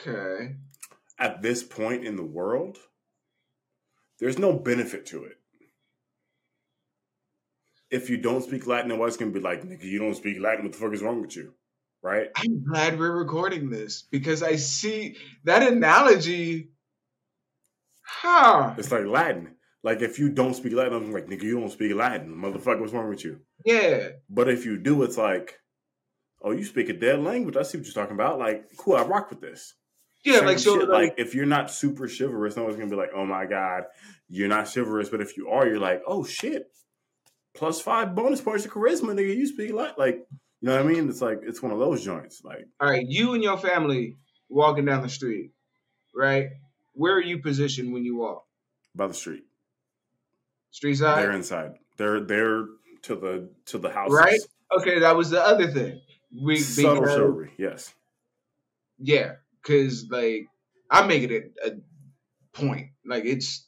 Okay. 0.00 0.54
At 1.18 1.42
this 1.42 1.62
point 1.62 2.06
in 2.06 2.16
the 2.16 2.24
world, 2.24 2.78
there's 4.18 4.38
no 4.38 4.54
benefit 4.54 5.04
to 5.06 5.24
it. 5.24 5.36
If 7.90 8.08
you 8.08 8.16
don't 8.16 8.42
speak 8.42 8.66
Latin, 8.66 8.88
nobody's 8.88 9.18
gonna 9.18 9.30
be 9.30 9.38
like, 9.38 9.62
"Nigga, 9.62 9.84
you 9.84 9.98
don't 9.98 10.14
speak 10.14 10.40
Latin. 10.40 10.64
What 10.64 10.72
the 10.72 10.78
fuck 10.78 10.94
is 10.94 11.02
wrong 11.02 11.20
with 11.20 11.36
you?" 11.36 11.54
Right? 12.00 12.30
I'm 12.34 12.64
glad 12.64 12.98
we're 12.98 13.18
recording 13.18 13.68
this 13.68 14.00
because 14.00 14.42
I 14.42 14.56
see 14.56 15.18
that 15.44 15.62
analogy. 15.62 16.72
Huh. 18.02 18.74
It's 18.78 18.90
like 18.90 19.04
Latin. 19.04 19.57
Like 19.82 20.02
if 20.02 20.18
you 20.18 20.28
don't 20.28 20.54
speak 20.54 20.72
Latin, 20.72 20.94
I'm 20.94 21.12
like, 21.12 21.26
"Nigga, 21.26 21.44
you 21.44 21.60
don't 21.60 21.70
speak 21.70 21.94
Latin. 21.94 22.34
Motherfucker, 22.34 22.80
what's 22.80 22.92
wrong 22.92 23.08
with 23.08 23.24
you?" 23.24 23.40
Yeah. 23.64 24.08
But 24.28 24.48
if 24.48 24.64
you 24.64 24.76
do, 24.76 25.02
it's 25.04 25.16
like, 25.16 25.60
"Oh, 26.42 26.50
you 26.50 26.64
speak 26.64 26.88
a 26.88 26.92
dead 26.92 27.20
language. 27.20 27.56
I 27.56 27.62
see 27.62 27.78
what 27.78 27.86
you're 27.86 27.94
talking 27.94 28.16
about. 28.16 28.38
Like, 28.38 28.64
cool, 28.76 28.96
I 28.96 29.02
rock 29.02 29.30
with 29.30 29.40
this." 29.40 29.74
Yeah, 30.24 30.38
Same 30.38 30.46
like 30.46 30.58
so 30.58 30.80
shit, 30.80 30.88
like, 30.88 31.14
if 31.16 31.34
you're 31.34 31.46
not 31.46 31.70
super 31.70 32.08
chivalrous, 32.08 32.56
no 32.56 32.64
one's 32.64 32.76
gonna 32.76 32.90
be 32.90 32.96
like, 32.96 33.12
"Oh 33.14 33.24
my 33.24 33.46
god, 33.46 33.84
you're 34.28 34.48
not 34.48 34.68
chivalrous." 34.72 35.10
But 35.10 35.20
if 35.20 35.36
you 35.36 35.48
are, 35.48 35.66
you're 35.66 35.78
like, 35.78 36.02
"Oh 36.06 36.24
shit, 36.24 36.70
plus 37.54 37.80
five 37.80 38.16
bonus 38.16 38.40
points 38.40 38.64
to 38.64 38.68
charisma, 38.68 39.14
nigga. 39.14 39.36
You 39.36 39.46
speak 39.46 39.72
like 39.72 39.96
like." 39.98 40.26
You 40.60 40.70
know 40.70 40.76
what 40.82 40.86
I 40.86 40.92
mean? 40.92 41.08
It's 41.08 41.22
like 41.22 41.38
it's 41.44 41.62
one 41.62 41.70
of 41.70 41.78
those 41.78 42.04
joints. 42.04 42.42
Like 42.42 42.66
all 42.80 42.90
right, 42.90 43.06
you 43.06 43.34
and 43.34 43.44
your 43.44 43.56
family 43.58 44.16
walking 44.48 44.86
down 44.86 45.02
the 45.02 45.08
street, 45.08 45.52
right? 46.12 46.48
Where 46.94 47.14
are 47.14 47.22
you 47.22 47.38
positioned 47.40 47.92
when 47.92 48.04
you 48.04 48.16
walk? 48.16 48.44
by 48.98 49.06
the 49.06 49.14
street, 49.14 49.44
Street 50.70 50.96
side? 50.96 51.22
they're 51.22 51.32
inside. 51.32 51.72
They're 51.96 52.20
they're 52.20 52.66
to 53.02 53.16
the 53.16 53.50
to 53.66 53.78
the 53.78 53.90
house. 53.90 54.10
Right? 54.12 54.40
Okay, 54.78 55.00
that 55.00 55.16
was 55.16 55.30
the 55.30 55.42
other 55.42 55.68
thing. 55.70 56.00
We 56.42 56.58
Subtle 56.58 57.00
because- 57.00 57.14
chivalry. 57.14 57.52
Yes. 57.58 57.94
Yeah, 58.98 59.34
because 59.62 60.06
like 60.10 60.48
I 60.90 61.06
make 61.06 61.22
it 61.22 61.52
a, 61.64 61.68
a 61.68 61.70
point. 62.52 62.88
Like 63.04 63.24
it's 63.24 63.66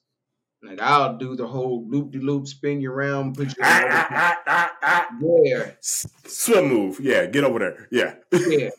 like 0.62 0.80
I'll 0.80 1.16
do 1.16 1.36
the 1.36 1.46
whole 1.46 1.88
loop 1.88 2.10
de 2.10 2.18
loop, 2.18 2.46
spin 2.46 2.80
you 2.80 2.90
around, 2.92 3.36
put 3.36 3.48
you. 3.48 3.62
Ah, 3.62 4.38
ah, 4.46 4.72
ah. 4.82 5.06
Yeah, 5.44 5.70
Swim 5.80 6.68
move. 6.68 7.00
Yeah, 7.00 7.26
get 7.26 7.44
over 7.44 7.58
there. 7.58 7.88
Yeah. 7.90 8.14
yeah. 8.32 8.70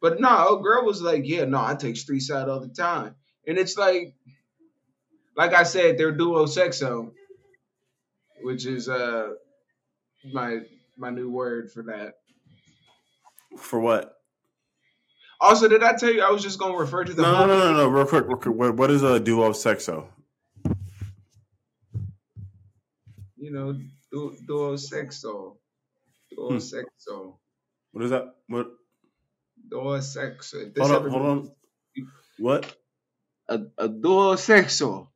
But 0.00 0.20
no, 0.20 0.48
old 0.48 0.62
girl 0.62 0.84
was 0.84 1.02
like, 1.02 1.22
yeah, 1.26 1.44
no, 1.44 1.62
I 1.62 1.74
take 1.74 1.96
street 1.96 2.20
side 2.20 2.48
all 2.48 2.60
the 2.60 2.68
time, 2.68 3.16
and 3.46 3.58
it's 3.58 3.76
like, 3.76 4.14
like 5.36 5.52
I 5.52 5.64
said, 5.64 5.98
they're 5.98 6.12
duo 6.12 6.46
sexo, 6.46 7.12
which 8.42 8.66
is 8.66 8.88
uh 8.88 9.30
my 10.32 10.60
my 10.98 11.10
new 11.10 11.30
word 11.30 11.70
for 11.72 11.84
that. 11.84 12.14
For 13.58 13.80
what? 13.80 14.14
Also, 15.40 15.68
did 15.68 15.82
I 15.82 15.94
tell 15.96 16.12
you 16.12 16.22
I 16.22 16.30
was 16.30 16.42
just 16.42 16.58
gonna 16.58 16.76
refer 16.76 17.04
to 17.04 17.12
the 17.14 17.22
No, 17.22 17.46
no, 17.46 17.46
no, 17.46 17.72
no, 17.72 17.76
no. 17.78 17.88
Real 17.88 18.06
quick, 18.06 18.26
real 18.26 18.36
quick. 18.36 18.54
What, 18.54 18.76
what 18.76 18.90
is 18.90 19.02
a 19.02 19.18
duo 19.18 19.50
sexo? 19.52 20.06
you 23.36 23.50
know, 23.50 23.72
du- 24.12 24.36
duo 24.46 24.74
sexo, 24.76 25.56
duo 26.30 26.50
Hmm. 26.50 26.56
sexo, 26.58 27.38
What 27.92 28.04
is 28.04 28.10
that? 28.10 28.34
What? 28.48 28.68
duo 29.68 29.98
sexo. 29.98 30.66
If 30.66 30.74
this 30.74 30.86
Hold 30.86 31.04
on, 31.06 31.10
hold 31.10 31.26
on. 31.26 31.50
What? 32.38 32.76
A, 33.48 33.60
a 33.78 33.88
duo 33.88 34.34
sexo. 34.34 35.08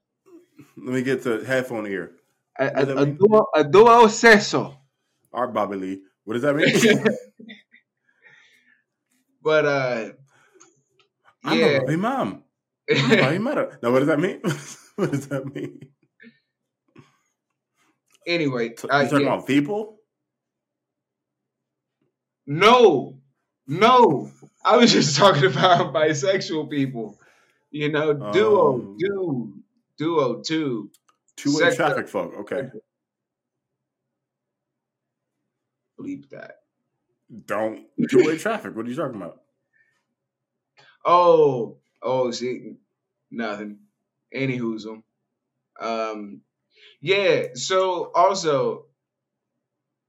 Let 0.77 0.95
me 0.95 1.03
get 1.03 1.23
the 1.23 1.45
headphone 1.45 1.87
ear. 1.87 2.13
A, 2.59 2.67
a, 2.67 3.03
a 3.03 3.07
mean? 3.07 3.17
duo, 3.17 3.47
a 3.55 3.65
duo 3.65 4.07
sexo. 4.07 4.77
Art 5.33 5.53
Bobby 5.53 5.77
Lee. 5.77 6.03
What 6.25 6.35
does 6.35 6.43
that 6.43 6.55
mean? 6.57 7.05
But 9.43 9.65
uh, 9.67 10.13
I'm 11.45 11.59
yeah. 11.59 11.67
a 11.67 11.81
Bobby 11.81 11.97
mom. 11.97 12.45
I'm 13.03 13.17
Bobby 13.17 13.39
mother. 13.39 13.79
No, 13.83 13.93
what 13.93 14.01
does 14.01 14.09
that 14.09 14.21
mean? 14.21 14.41
what 14.97 15.11
does 15.11 15.29
that 15.29 15.55
mean? 15.55 15.93
anyway, 18.27 18.75
So, 18.77 18.89
uh, 18.91 19.01
you 19.03 19.09
talking 19.09 19.27
yeah. 19.27 19.35
about 19.35 19.47
people? 19.47 19.99
no, 22.47 23.19
no. 23.67 24.31
I 24.65 24.77
was 24.77 24.93
just 24.93 25.17
talking 25.19 25.45
about 25.47 25.93
bisexual 25.95 26.71
people. 26.71 27.19
You 27.71 27.91
know, 27.91 28.15
duo, 28.15 28.75
Um, 28.75 28.97
dude, 28.99 29.63
duo, 29.99 30.43
two. 30.43 30.91
Two 31.37 31.55
way 31.55 31.65
Sex- 31.65 31.77
traffic 31.77 32.09
folk. 32.09 32.35
Okay. 32.41 32.69
Bleep 35.99 36.29
that. 36.31 36.57
Don't 37.47 37.87
two 38.11 38.25
way 38.25 38.37
traffic. 38.39 38.77
What 38.77 38.87
are 38.87 38.89
you 38.89 38.97
talking 38.97 39.21
about? 39.21 39.41
Oh, 41.05 41.79
oh, 42.03 42.31
see, 42.31 42.75
nothing. 43.31 43.79
Any 44.33 44.59
hoozle. 44.59 45.03
Um, 45.81 46.41
yeah. 47.01 47.47
So 47.55 48.11
also, 48.15 48.87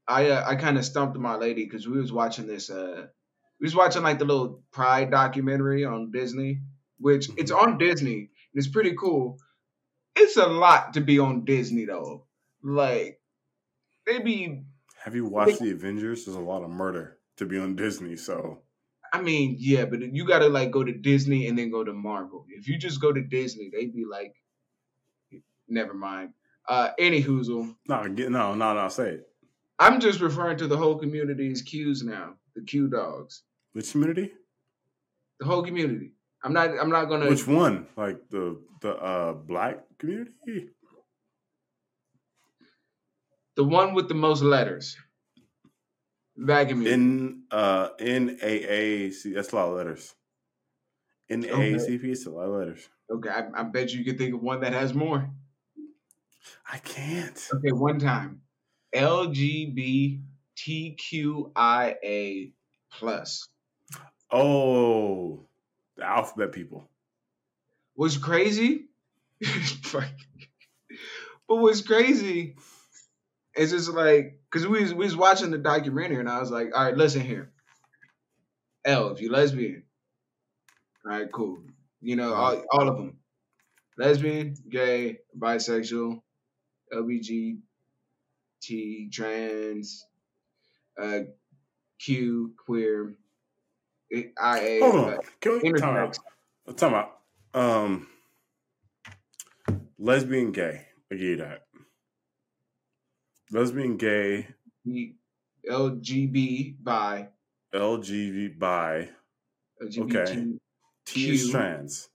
I 0.07 0.29
uh, 0.29 0.43
I 0.45 0.55
kind 0.55 0.77
of 0.77 0.85
stumped 0.85 1.17
my 1.17 1.35
lady 1.35 1.63
because 1.65 1.87
we 1.87 1.99
was 1.99 2.11
watching 2.11 2.47
this. 2.47 2.69
Uh, 2.69 3.07
we 3.59 3.65
was 3.65 3.75
watching 3.75 4.03
like 4.03 4.19
the 4.19 4.25
little 4.25 4.63
Pride 4.71 5.11
documentary 5.11 5.85
on 5.85 6.11
Disney, 6.11 6.61
which 6.99 7.29
it's 7.37 7.51
on 7.51 7.77
Disney. 7.77 8.17
And 8.17 8.29
it's 8.53 8.67
pretty 8.67 8.95
cool. 8.99 9.39
It's 10.15 10.37
a 10.37 10.47
lot 10.47 10.93
to 10.93 11.01
be 11.01 11.19
on 11.19 11.45
Disney 11.45 11.85
though. 11.85 12.25
Like 12.63 13.19
they 14.05 14.19
be 14.19 14.63
Have 15.03 15.15
you 15.15 15.25
watched 15.25 15.59
the 15.59 15.71
Avengers? 15.71 16.25
There's 16.25 16.37
a 16.37 16.41
lot 16.41 16.63
of 16.63 16.69
murder 16.69 17.17
to 17.37 17.45
be 17.45 17.57
on 17.59 17.75
Disney. 17.75 18.15
So 18.15 18.59
I 19.13 19.21
mean, 19.21 19.55
yeah, 19.59 19.85
but 19.85 20.01
you 20.01 20.25
gotta 20.25 20.47
like 20.47 20.71
go 20.71 20.83
to 20.83 20.91
Disney 20.91 21.47
and 21.47 21.57
then 21.57 21.71
go 21.71 21.83
to 21.83 21.93
Marvel. 21.93 22.45
If 22.49 22.67
you 22.67 22.77
just 22.77 22.99
go 23.01 23.13
to 23.13 23.21
Disney, 23.21 23.69
they'd 23.71 23.93
be 23.93 24.05
like, 24.05 24.33
never 25.67 25.93
mind. 25.93 26.33
Uh, 26.67 26.89
any 26.97 27.21
hoozle. 27.23 27.75
no, 27.87 28.07
get 28.09 28.31
no, 28.31 28.55
no, 28.55 28.73
no. 28.73 28.87
Say 28.89 29.09
it. 29.11 29.27
I'm 29.77 29.99
just 29.99 30.19
referring 30.21 30.57
to 30.57 30.67
the 30.67 30.77
whole 30.77 30.97
community 30.97 31.51
as 31.51 31.61
Qs 31.61 32.03
now, 32.03 32.33
the 32.55 32.61
Q 32.63 32.87
dogs, 32.87 33.43
Which 33.73 33.91
community? 33.91 34.31
the 35.39 35.45
whole 35.45 35.63
community. 35.63 36.13
I'm 36.45 36.53
not. 36.53 36.69
I'm 36.79 36.91
not 36.91 37.05
gonna. 37.05 37.27
Which 37.27 37.47
one? 37.47 37.87
Like 37.97 38.29
the 38.29 38.61
the 38.81 38.95
uh 38.95 39.33
black 39.33 39.79
community? 39.97 40.69
the 43.55 43.63
one 43.63 43.95
with 43.95 44.07
the 44.09 44.13
most 44.13 44.43
letters. 44.43 44.95
That 46.37 46.69
community. 46.69 46.93
N 46.93 47.45
uh 47.49 47.89
N 47.99 48.37
A 48.43 48.47
A 48.47 49.09
C. 49.09 49.33
That's 49.33 49.51
a 49.53 49.55
lot 49.55 49.69
of 49.69 49.75
letters. 49.75 50.13
N 51.29 51.45
A 51.45 51.73
A 51.73 51.79
C 51.79 51.97
P. 51.97 52.11
It's 52.11 52.27
a 52.27 52.29
lot 52.29 52.43
of 52.43 52.53
letters. 52.59 52.87
okay, 53.11 53.29
I, 53.29 53.45
I 53.55 53.63
bet 53.63 53.91
you 53.91 54.05
can 54.05 54.15
think 54.15 54.35
of 54.35 54.43
one 54.43 54.59
that 54.61 54.73
has 54.73 54.93
more. 54.93 55.31
I 56.71 56.77
can't. 56.77 57.41
Okay, 57.55 57.71
one 57.71 57.97
time. 57.97 58.41
LGBTQIA 58.93 60.21
plus. 62.91 63.49
Oh, 64.31 65.47
the 65.97 66.05
alphabet 66.05 66.51
people. 66.51 66.89
What's 67.95 68.17
crazy? 68.17 68.85
But 71.47 71.57
what's 71.57 71.81
crazy 71.81 72.55
is 73.55 73.71
just 73.71 73.89
like 73.89 74.39
because 74.51 74.67
we 74.67 74.81
was, 74.81 74.93
we 74.93 75.05
was 75.05 75.15
watching 75.15 75.51
the 75.51 75.57
documentary 75.57 76.19
and 76.19 76.29
I 76.29 76.39
was 76.39 76.51
like, 76.51 76.75
all 76.75 76.83
right, 76.83 76.97
listen 76.97 77.21
here. 77.21 77.51
L, 78.83 79.09
if 79.09 79.21
you 79.21 79.31
lesbian, 79.31 79.83
all 81.05 81.11
right, 81.11 81.31
cool. 81.31 81.59
You 82.01 82.15
know, 82.15 82.33
all, 82.33 82.63
all 82.71 82.89
of 82.89 82.97
them. 82.97 83.17
Lesbian, 83.97 84.55
gay, 84.69 85.19
bisexual, 85.37 86.21
LBGTQ, 86.93 87.57
T, 88.61 89.09
trans, 89.11 90.05
uh, 91.01 91.19
Q, 91.99 92.53
queer, 92.65 93.15
I, 94.13 94.79
Hold 94.81 94.95
uh, 94.95 94.97
on. 94.97 95.17
Can 95.41 95.59
we 95.63 95.73
time 95.73 95.97
out? 95.97 96.17
intersex. 96.67 96.77
Time 96.77 96.93
out. 96.93 97.17
Um, 97.53 98.07
lesbian, 99.97 100.51
gay. 100.51 100.85
I 101.11 101.15
give 101.15 101.21
you 101.21 101.37
that. 101.37 101.63
Lesbian, 103.51 103.97
gay, 103.97 104.47
LGB, 105.69 106.75
bi, 106.83 107.27
LGBT, 107.73 108.59
bi. 108.59 109.09
LGBT, 109.81 110.57
T 111.05 111.29
is 111.29 111.51
trans. 111.51 112.09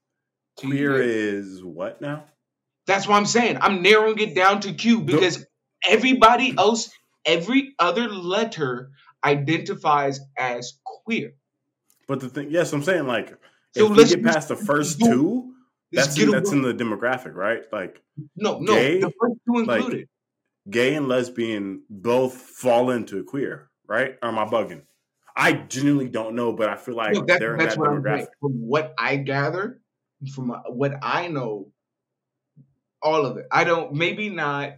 T, 0.57 0.67
Queer 0.67 1.01
is 1.01 1.63
what 1.63 2.01
now? 2.01 2.25
That's 2.87 3.07
what 3.07 3.17
I'm 3.17 3.27
saying. 3.27 3.59
I'm 3.61 3.83
narrowing 3.83 4.19
it 4.19 4.35
down 4.35 4.61
to 4.63 4.73
Q 4.73 5.03
because 5.03 5.47
everybody 5.89 6.55
else, 6.57 6.91
every 7.25 7.75
other 7.79 8.09
letter 8.09 8.91
identifies 9.25 10.21
as 10.37 10.79
queer. 10.85 11.35
But 12.11 12.19
the 12.19 12.29
thing, 12.29 12.49
yes, 12.51 12.73
I'm 12.73 12.83
saying 12.83 13.07
like 13.07 13.29
So 13.77 13.93
if 13.93 13.97
we 13.97 14.05
get 14.05 14.25
past 14.25 14.49
the 14.49 14.57
first 14.57 14.99
do- 14.99 15.07
two, 15.07 15.53
that's 15.93 16.19
in, 16.19 16.33
that's 16.33 16.51
in 16.51 16.61
the 16.61 16.75
demographic, 16.75 17.37
right? 17.37 17.63
Like 17.73 18.03
no, 18.35 18.59
no, 18.59 18.75
gay, 18.75 18.99
the 18.99 19.13
first 19.21 19.37
two 19.47 19.65
like, 19.65 19.79
included. 19.83 20.09
gay 20.69 20.97
and 20.97 21.07
lesbian 21.07 21.85
both 21.89 22.35
fall 22.35 22.91
into 22.91 23.21
a 23.21 23.23
queer, 23.23 23.71
right? 23.87 24.17
Or 24.25 24.29
am 24.31 24.41
I 24.41 24.45
bugging? 24.45 24.83
I 25.37 25.53
genuinely 25.53 26.09
don't 26.09 26.35
know, 26.35 26.53
but 26.53 26.69
I 26.69 26.75
feel 26.75 26.97
like 26.97 27.15
No, 27.15 27.21
that- 27.27 27.39
they're 27.39 27.55
in 27.55 27.61
that 27.61 27.79
what 27.79 27.91
demographic. 27.91 28.27
From 28.41 28.55
what 28.67 28.93
I 28.99 29.15
gather, 29.15 29.81
from 30.35 30.49
what 30.67 30.95
I 31.03 31.29
know, 31.29 31.71
all 33.01 33.25
of 33.25 33.37
it. 33.37 33.47
I 33.53 33.63
don't. 33.63 33.93
Maybe 33.93 34.31
not. 34.31 34.73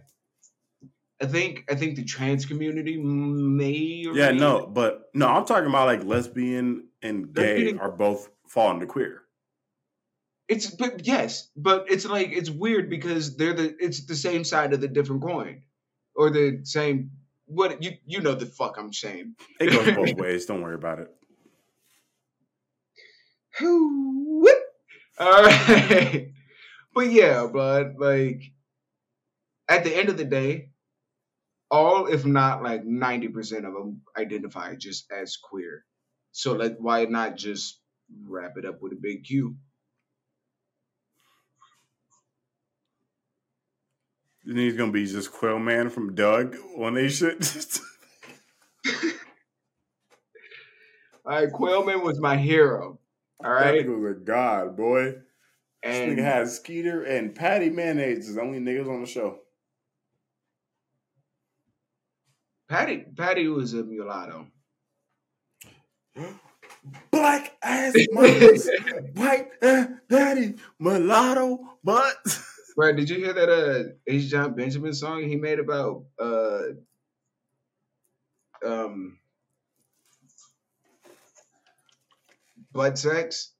I 1.19 1.25
think. 1.25 1.65
I 1.67 1.73
think 1.73 1.95
the 1.95 2.03
trans 2.03 2.45
community 2.45 2.95
may. 2.97 4.05
Or 4.07 4.15
Yeah, 4.15 4.29
no, 4.29 4.67
but 4.67 5.09
no, 5.15 5.27
I'm 5.27 5.45
talking 5.45 5.67
about 5.67 5.87
like 5.87 6.03
lesbian 6.03 6.89
and 7.03 7.33
gay 7.33 7.73
are 7.73 7.91
both 7.91 8.29
fall 8.47 8.71
into 8.71 8.85
queer. 8.85 9.21
It's 10.47 10.69
but 10.71 11.05
yes, 11.05 11.49
but 11.55 11.85
it's 11.89 12.05
like 12.05 12.31
it's 12.31 12.49
weird 12.49 12.89
because 12.89 13.37
they're 13.37 13.53
the 13.53 13.75
it's 13.79 14.05
the 14.05 14.15
same 14.15 14.43
side 14.43 14.73
of 14.73 14.81
the 14.81 14.87
different 14.87 15.21
coin, 15.21 15.63
or 16.15 16.29
the 16.29 16.61
same. 16.63 17.11
What 17.45 17.83
you 17.83 17.91
you 18.05 18.21
know 18.21 18.35
the 18.35 18.45
fuck 18.45 18.77
I'm 18.77 18.93
saying. 18.93 19.35
It 19.59 19.71
goes 19.71 19.95
both 19.95 20.13
ways. 20.19 20.45
Don't 20.45 20.61
worry 20.61 20.75
about 20.75 20.99
it. 20.99 21.09
All 25.19 25.43
right. 25.43 26.29
But 26.95 27.11
yeah, 27.11 27.47
but 27.51 27.93
like 27.97 28.53
at 29.67 29.83
the 29.83 29.95
end 29.95 30.09
of 30.09 30.17
the 30.17 30.25
day, 30.25 30.69
all 31.71 32.05
if 32.05 32.23
not 32.23 32.61
like 32.61 32.85
90% 32.85 33.65
of 33.65 33.73
them 33.73 34.01
identify 34.15 34.75
just 34.75 35.11
as 35.11 35.37
queer. 35.37 35.85
So 36.33 36.53
like 36.53 36.77
why 36.79 37.05
not 37.05 37.37
just 37.37 37.79
wrap 38.27 38.57
it 38.57 38.65
up 38.65 38.81
with 38.81 38.91
a 38.91 38.97
big 38.97 39.23
Q? 39.23 39.55
Think 44.45 44.57
he's 44.57 44.75
gonna 44.75 44.91
be 44.91 45.05
just 45.05 45.31
Quailman 45.31 45.89
from 45.89 46.15
Doug 46.15 46.57
when 46.75 46.95
they 46.95 47.07
shit? 47.07 47.49
All 51.25 51.31
right, 51.31 51.49
Quailman 51.49 52.03
was 52.03 52.19
my 52.19 52.35
hero. 52.35 52.99
All 53.43 53.51
right, 53.51 53.71
That 53.77 53.85
nigga 53.85 54.01
was 54.01 54.17
a 54.17 54.19
god, 54.19 54.75
boy. 54.75 55.03
This 55.11 55.21
And 55.83 56.17
nigga 56.17 56.23
had 56.23 56.49
Skeeter 56.49 57.03
and 57.03 57.33
Patty 57.33 57.69
Mayonnaise 57.69 58.27
is 58.27 58.35
the 58.35 58.41
only 58.41 58.59
niggas 58.59 58.89
on 58.89 59.01
the 59.01 59.07
show. 59.07 59.39
Patty 62.67 63.05
Patty 63.15 63.47
was 63.47 63.73
a 63.73 63.83
mulatto. 63.83 64.47
Black 67.11 67.55
ass 67.61 67.95
mothers, 68.11 68.69
white 69.13 69.49
ass 69.61 69.87
daddy, 70.09 70.55
mulatto 70.79 71.77
butt. 71.83 72.15
Right, 72.75 72.95
did 72.95 73.09
you 73.09 73.17
hear 73.17 73.33
that 73.33 73.49
uh 73.49 73.93
H. 74.07 74.29
Jon 74.29 74.55
Benjamin 74.55 74.93
song 74.93 75.23
he 75.23 75.35
made 75.35 75.59
about 75.59 76.05
uh 76.19 76.61
um 78.65 79.17
butt 82.71 82.97
sex? 82.97 83.53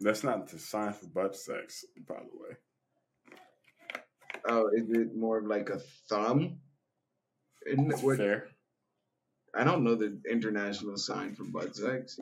That's 0.00 0.24
not 0.24 0.48
the 0.48 0.58
sign 0.58 0.92
for 0.92 1.06
butt 1.06 1.36
sex, 1.36 1.84
by 2.08 2.14
the 2.14 2.38
way. 2.38 2.56
Oh, 4.46 4.68
is 4.68 4.90
it 4.90 5.16
more 5.16 5.38
of 5.38 5.46
like 5.46 5.70
a 5.70 5.78
thumb? 6.08 6.58
Isn't 7.66 7.92
it 7.92 8.00
what, 8.00 8.18
Fair. 8.18 8.48
I 9.56 9.64
don't 9.64 9.84
know 9.84 9.94
the 9.94 10.18
international 10.30 10.96
sign 10.96 11.34
for 11.34 11.44
butt 11.44 11.76
sex. 11.76 12.18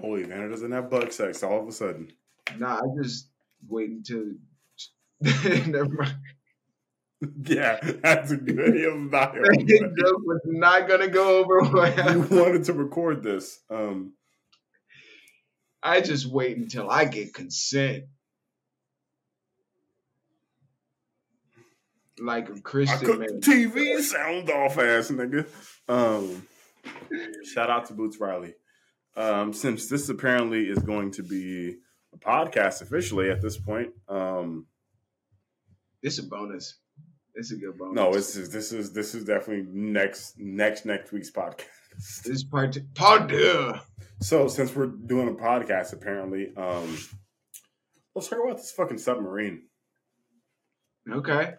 Holy 0.00 0.24
man, 0.26 0.50
doesn't 0.50 0.72
have 0.72 0.90
butt 0.90 1.12
sex 1.12 1.42
all 1.42 1.60
of 1.60 1.68
a 1.68 1.72
sudden. 1.72 2.10
Nah, 2.58 2.76
I 2.78 3.02
just 3.02 3.28
wait 3.68 3.90
until 3.90 4.32
never 5.66 5.88
mind. 5.88 6.16
Yeah, 7.44 7.78
that's 8.02 8.32
a 8.32 8.36
good. 8.36 8.74
He 8.74 8.86
was 8.86 9.10
not 9.12 9.34
joke 9.34 10.22
was 10.24 10.40
not 10.44 10.88
gonna 10.88 11.08
go 11.08 11.38
over 11.38 11.64
You 11.64 12.26
well. 12.28 12.44
wanted 12.44 12.64
to 12.64 12.72
record 12.72 13.22
this. 13.22 13.60
Um, 13.70 14.14
I 15.82 16.00
just 16.00 16.26
wait 16.26 16.56
until 16.56 16.90
I 16.90 17.04
get 17.04 17.32
consent. 17.32 18.04
Like 22.18 22.48
a 22.48 22.60
Christian 22.60 23.18
man. 23.20 23.40
TV 23.40 24.00
sound 24.00 24.50
off, 24.50 24.78
ass 24.78 25.10
nigga. 25.10 25.46
Um, 25.88 26.46
shout 27.44 27.70
out 27.70 27.86
to 27.86 27.94
Boots 27.94 28.18
Riley. 28.20 28.54
Um, 29.16 29.52
since 29.52 29.88
this 29.88 30.08
apparently 30.08 30.64
is 30.68 30.78
going 30.78 31.10
to 31.12 31.22
be 31.22 31.76
a 32.14 32.18
podcast 32.18 32.80
officially 32.82 33.30
at 33.30 33.40
this 33.42 33.56
point, 33.58 33.90
um, 34.08 34.66
This 36.02 36.18
is 36.18 36.24
a 36.26 36.28
bonus. 36.28 36.78
This 37.34 37.50
is 37.50 37.58
a 37.58 37.60
good 37.60 37.78
bonus. 37.78 37.94
no, 37.94 38.12
this 38.12 38.36
is 38.36 38.50
this 38.50 38.72
is 38.72 38.92
this 38.92 39.14
is 39.14 39.24
definitely 39.24 39.66
next 39.70 40.34
next 40.38 40.84
next 40.86 41.12
week's 41.12 41.30
podcast. 41.30 41.64
this 42.24 42.26
is 42.26 42.44
part. 42.44 42.76
Part 42.94 43.28
two. 43.28 43.74
So 44.20 44.48
since 44.48 44.74
we're 44.74 44.86
doing 44.86 45.28
a 45.28 45.32
podcast, 45.32 45.92
apparently, 45.92 46.52
um, 46.56 46.98
let's 48.14 48.28
talk 48.28 48.38
about 48.44 48.56
this 48.58 48.72
fucking 48.72 48.98
submarine. 48.98 49.62
Okay. 51.10 51.54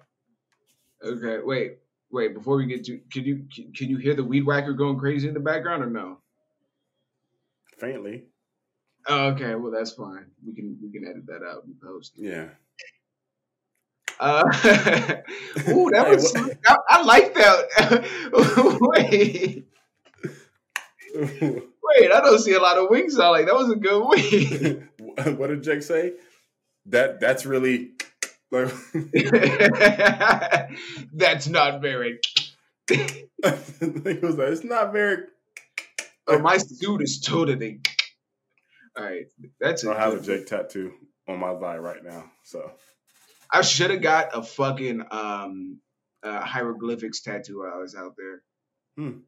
Okay. 1.03 1.37
Wait. 1.43 1.77
Wait. 2.13 2.33
Before 2.35 2.55
we 2.57 2.67
get 2.67 2.85
to, 2.85 2.99
can 3.11 3.25
you 3.25 3.45
can 3.75 3.89
you 3.89 3.97
hear 3.97 4.13
the 4.13 4.23
weed 4.23 4.45
whacker 4.45 4.73
going 4.73 4.99
crazy 4.99 5.27
in 5.27 5.33
the 5.33 5.39
background 5.39 5.83
or 5.83 5.89
no? 5.89 6.19
Faintly, 7.79 8.25
Oh, 9.07 9.29
okay. 9.29 9.55
Well, 9.55 9.71
that's 9.71 9.91
fine. 9.91 10.27
We 10.45 10.53
can 10.53 10.77
we 10.81 10.91
can 10.91 11.05
edit 11.07 11.25
that 11.25 11.43
out 11.43 11.63
in 11.65 11.75
post. 11.83 12.13
yeah. 12.15 12.49
Uh, 14.19 14.43
ooh, 15.69 15.89
that 15.91 16.05
was. 16.07 16.33
I, 16.35 16.77
I 16.87 17.03
like 17.03 17.33
that. 17.33 18.77
Wait. 18.79 19.65
Wait, 21.15 22.11
I 22.11 22.21
don't 22.21 22.39
see 22.39 22.53
a 22.53 22.59
lot 22.59 22.77
of 22.77 22.89
wings 22.89 23.19
I 23.19 23.27
like 23.29 23.47
that 23.47 23.55
was 23.55 23.71
a 23.71 23.75
good 23.75 24.07
wing. 24.07 24.87
what 25.37 25.47
did 25.47 25.63
Jake 25.63 25.81
say? 25.81 26.13
That 26.85 27.19
that's 27.19 27.45
really 27.45 27.91
like 28.53 28.73
That's 31.13 31.47
not 31.47 31.81
very. 31.81 32.19
he 32.87 33.27
was 33.41 34.37
like, 34.37 34.49
it's 34.49 34.63
not 34.63 34.93
very. 34.93 35.23
Oh, 36.27 36.39
my 36.39 36.57
suit 36.57 37.01
is 37.01 37.19
totally. 37.19 37.81
All 38.97 39.03
right, 39.03 39.25
that's 39.59 39.85
I 39.85 39.99
have 39.99 40.13
a 40.13 40.21
Jake 40.21 40.45
tattoo 40.45 40.93
on 41.27 41.39
my 41.39 41.55
thigh 41.55 41.77
right 41.77 42.03
now. 42.03 42.25
So 42.43 42.71
I 43.51 43.61
should 43.61 43.91
have 43.91 44.01
got 44.01 44.37
a 44.37 44.43
fucking 44.43 45.03
um 45.09 45.79
uh, 46.21 46.41
hieroglyphics 46.41 47.21
tattoo 47.21 47.59
while 47.59 47.73
I 47.73 47.77
was 47.77 47.95
out 47.95 48.15
there. 48.17 48.41
Hmm. 48.97 49.19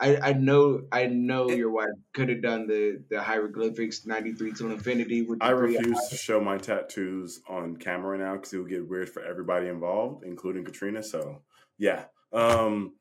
I, 0.00 0.16
I 0.30 0.32
know 0.32 0.82
I 0.92 1.06
know 1.06 1.48
It- 1.48 1.58
your 1.58 1.70
wife 1.70 1.88
could 2.14 2.28
have 2.28 2.40
done 2.42 2.66
the 2.68 3.02
the 3.10 3.20
hieroglyphics 3.20 4.06
ninety 4.06 4.32
three 4.32 4.52
till 4.52 4.70
infinity 4.70 5.22
with 5.22 5.38
I 5.42 5.50
three 5.50 5.76
refuse 5.76 6.08
to 6.10 6.16
show 6.16 6.40
my 6.40 6.56
tattoos 6.58 7.40
on 7.48 7.76
camera 7.76 8.16
now 8.16 8.34
because 8.34 8.52
it 8.52 8.58
would 8.58 8.68
get 8.70 8.88
weird 8.88 9.08
for 9.10 9.22
everybody 9.24 9.66
involved, 9.68 10.24
including 10.24 10.64
Katrina. 10.64 11.02
So 11.02 11.42
yeah, 11.78 12.04
um, 12.32 12.94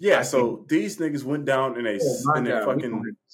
yeah. 0.00 0.20
I 0.20 0.22
So 0.22 0.66
these 0.68 0.98
niggas 0.98 1.22
went 1.22 1.44
down 1.44 1.78
in 1.78 1.86
a 1.86 1.98
Oh, 2.02 2.34
in 2.38 2.46
a 2.46 2.50
God, 2.50 2.66
we 2.76 2.82
fucking. 2.82 2.90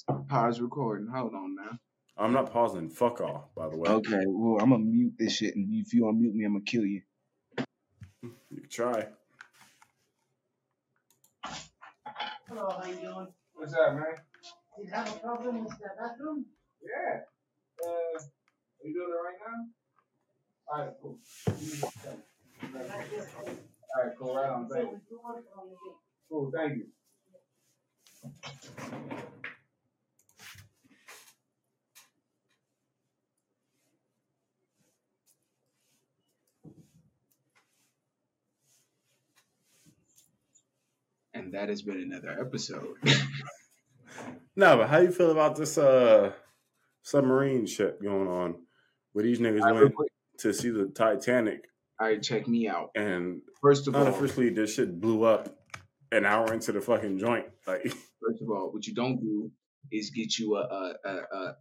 gonna 0.09 0.23
Pause 0.25 0.61
recording. 0.61 1.07
Hold 1.09 1.35
on 1.35 1.55
now. 1.57 1.79
I'm 2.19 2.33
not 2.33 2.53
pausing. 2.53 2.91
Fuck 2.91 3.21
off. 3.21 3.55
By 3.55 3.69
the 3.69 3.77
way, 3.79 3.91
Okay, 3.91 4.25
well 4.27 4.63
I'm 4.63 4.71
gonna 4.71 4.85
mute 4.85 5.15
this 5.19 5.33
shit, 5.37 5.57
and 5.57 5.69
if 5.73 5.95
you 5.95 6.03
unmute 6.05 6.35
me, 6.35 6.45
I'm 6.45 6.53
gonna 6.53 6.65
kill 6.65 6.85
you. 6.85 7.03
you 8.23 8.61
can 8.61 8.69
try. 8.69 9.07
Hello, 12.49 12.79
how 12.81 12.89
you 12.89 13.01
doing? 13.01 13.27
What's 13.55 13.75
up, 13.75 13.95
man? 13.95 14.05
You 14.79 14.89
have 14.93 15.09
a 15.09 15.19
problem 15.19 15.65
with 15.65 15.73
the 15.79 15.89
bathroom? 15.99 16.47
Yeah. 16.81 17.21
Uh, 17.83 18.19
are 18.19 18.87
you 18.87 18.95
doing 18.95 19.11
it 19.11 19.23
right 19.27 19.41
now? 19.43 19.67
All 20.69 20.85
right, 20.85 20.95
cool. 21.03 21.19
All 22.75 24.03
right, 24.05 24.13
cool. 24.19 24.37
Right 24.37 24.51
on. 24.51 24.69
Thank 24.69 24.91
you. 24.93 25.01
Cool. 26.31 26.53
Thank 26.55 26.77
you. 26.77 26.87
And 41.47 41.55
that 41.55 41.69
has 41.69 41.83
been 41.83 42.01
another 42.01 42.37
episode. 42.41 42.97
No, 44.59 44.79
but 44.79 44.89
how 44.89 44.99
you 44.99 45.11
feel 45.13 45.31
about 45.31 45.55
this 45.55 45.77
uh 45.77 46.33
submarine 47.03 47.67
shit 47.67 48.03
going 48.03 48.27
on? 48.27 48.55
Where 49.13 49.23
these 49.23 49.39
niggas 49.39 49.63
real 49.63 49.91
went 49.95 50.11
to 50.39 50.55
see 50.55 50.71
the 50.71 50.87
Titanic 50.87 51.67
All 52.01 52.09
right, 52.09 52.23
check 52.23 52.49
me 52.49 52.67
out. 52.67 52.91
and 52.97 53.43
First 53.61 53.87
of 53.87 53.95
all, 53.95 54.07
unofficially 54.07 54.49
this 54.49 54.75
shit 54.75 54.99
blew 54.99 55.25
up 55.25 55.55
an 56.11 56.25
hour 56.25 56.55
into 56.55 56.73
the 56.73 56.81
fucking 56.81 57.19
joint. 57.19 57.45
Like 57.67 57.83
First 57.83 58.41
of 58.41 58.49
all, 58.49 58.73
what 58.73 58.87
you 58.87 58.95
don't 58.95 59.21
do 59.21 59.51
is 59.93 60.09
get 60.11 60.39
you 60.39 60.57
a 60.57 60.61
a 60.63 60.95
a, 61.05 61.37
a, 61.37 61.57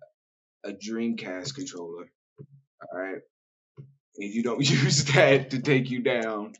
a 0.68 0.72
Dreamcast 0.72 1.54
controller. 1.54 2.10
All 2.40 2.98
right, 2.98 3.20
and 4.18 4.34
you 4.34 4.42
don't 4.42 4.62
use 4.70 5.04
that 5.14 5.50
to 5.50 5.62
take 5.62 5.92
you 5.92 6.02
down 6.02 6.54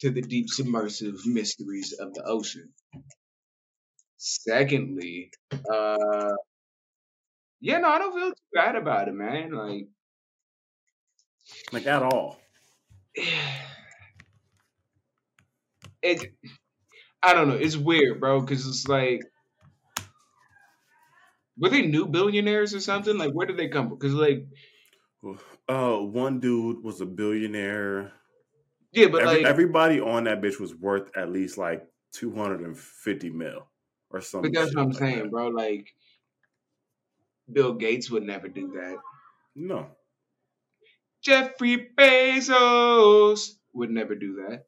to 0.00 0.10
the 0.10 0.22
deep 0.22 0.48
submersive 0.48 1.26
mysteries 1.26 1.92
of 1.92 2.14
the 2.14 2.24
ocean. 2.24 2.72
Secondly, 4.18 5.30
uh, 5.72 6.34
yeah, 7.60 7.78
no, 7.78 7.88
I 7.88 7.98
don't 7.98 8.12
feel 8.14 8.28
too 8.30 8.34
bad 8.52 8.76
about 8.76 9.08
it, 9.08 9.14
man. 9.14 9.52
Like, 9.52 9.88
like 11.72 11.86
at 11.86 12.02
all. 12.02 12.38
it, 16.02 16.32
I 17.22 17.34
don't 17.34 17.48
know, 17.48 17.56
it's 17.56 17.76
weird, 17.76 18.20
bro, 18.20 18.40
because 18.40 18.66
it's 18.66 18.88
like. 18.88 19.22
Were 21.58 21.68
they 21.68 21.86
new 21.86 22.06
billionaires 22.06 22.72
or 22.72 22.80
something? 22.80 23.18
Like, 23.18 23.32
where 23.32 23.46
did 23.46 23.56
they 23.58 23.68
come 23.68 23.88
from? 23.88 23.98
Because, 23.98 24.14
like, 24.14 24.46
Uh 25.68 25.98
one 25.98 26.40
dude 26.40 26.82
was 26.82 27.00
a 27.00 27.06
billionaire. 27.06 28.12
Yeah, 28.92 29.08
but 29.08 29.22
Every, 29.22 29.42
like, 29.42 29.46
everybody 29.46 30.00
on 30.00 30.24
that 30.24 30.40
bitch 30.40 30.60
was 30.60 30.74
worth 30.74 31.16
at 31.16 31.30
least 31.30 31.58
like 31.58 31.86
250 32.12 33.30
mil 33.30 33.66
or 34.10 34.20
something. 34.20 34.52
But 34.52 34.60
that's 34.60 34.74
what 34.74 34.82
I'm 34.82 34.92
saying, 34.92 35.30
bro. 35.30 35.48
Like, 35.48 35.88
Bill 37.50 37.74
Gates 37.74 38.10
would 38.10 38.22
never 38.22 38.48
do 38.48 38.72
that. 38.72 38.96
No. 39.54 39.88
Jeffrey 41.22 41.90
Bezos 41.96 43.50
would 43.72 43.90
never 43.90 44.14
do 44.14 44.46
that. 44.48 44.64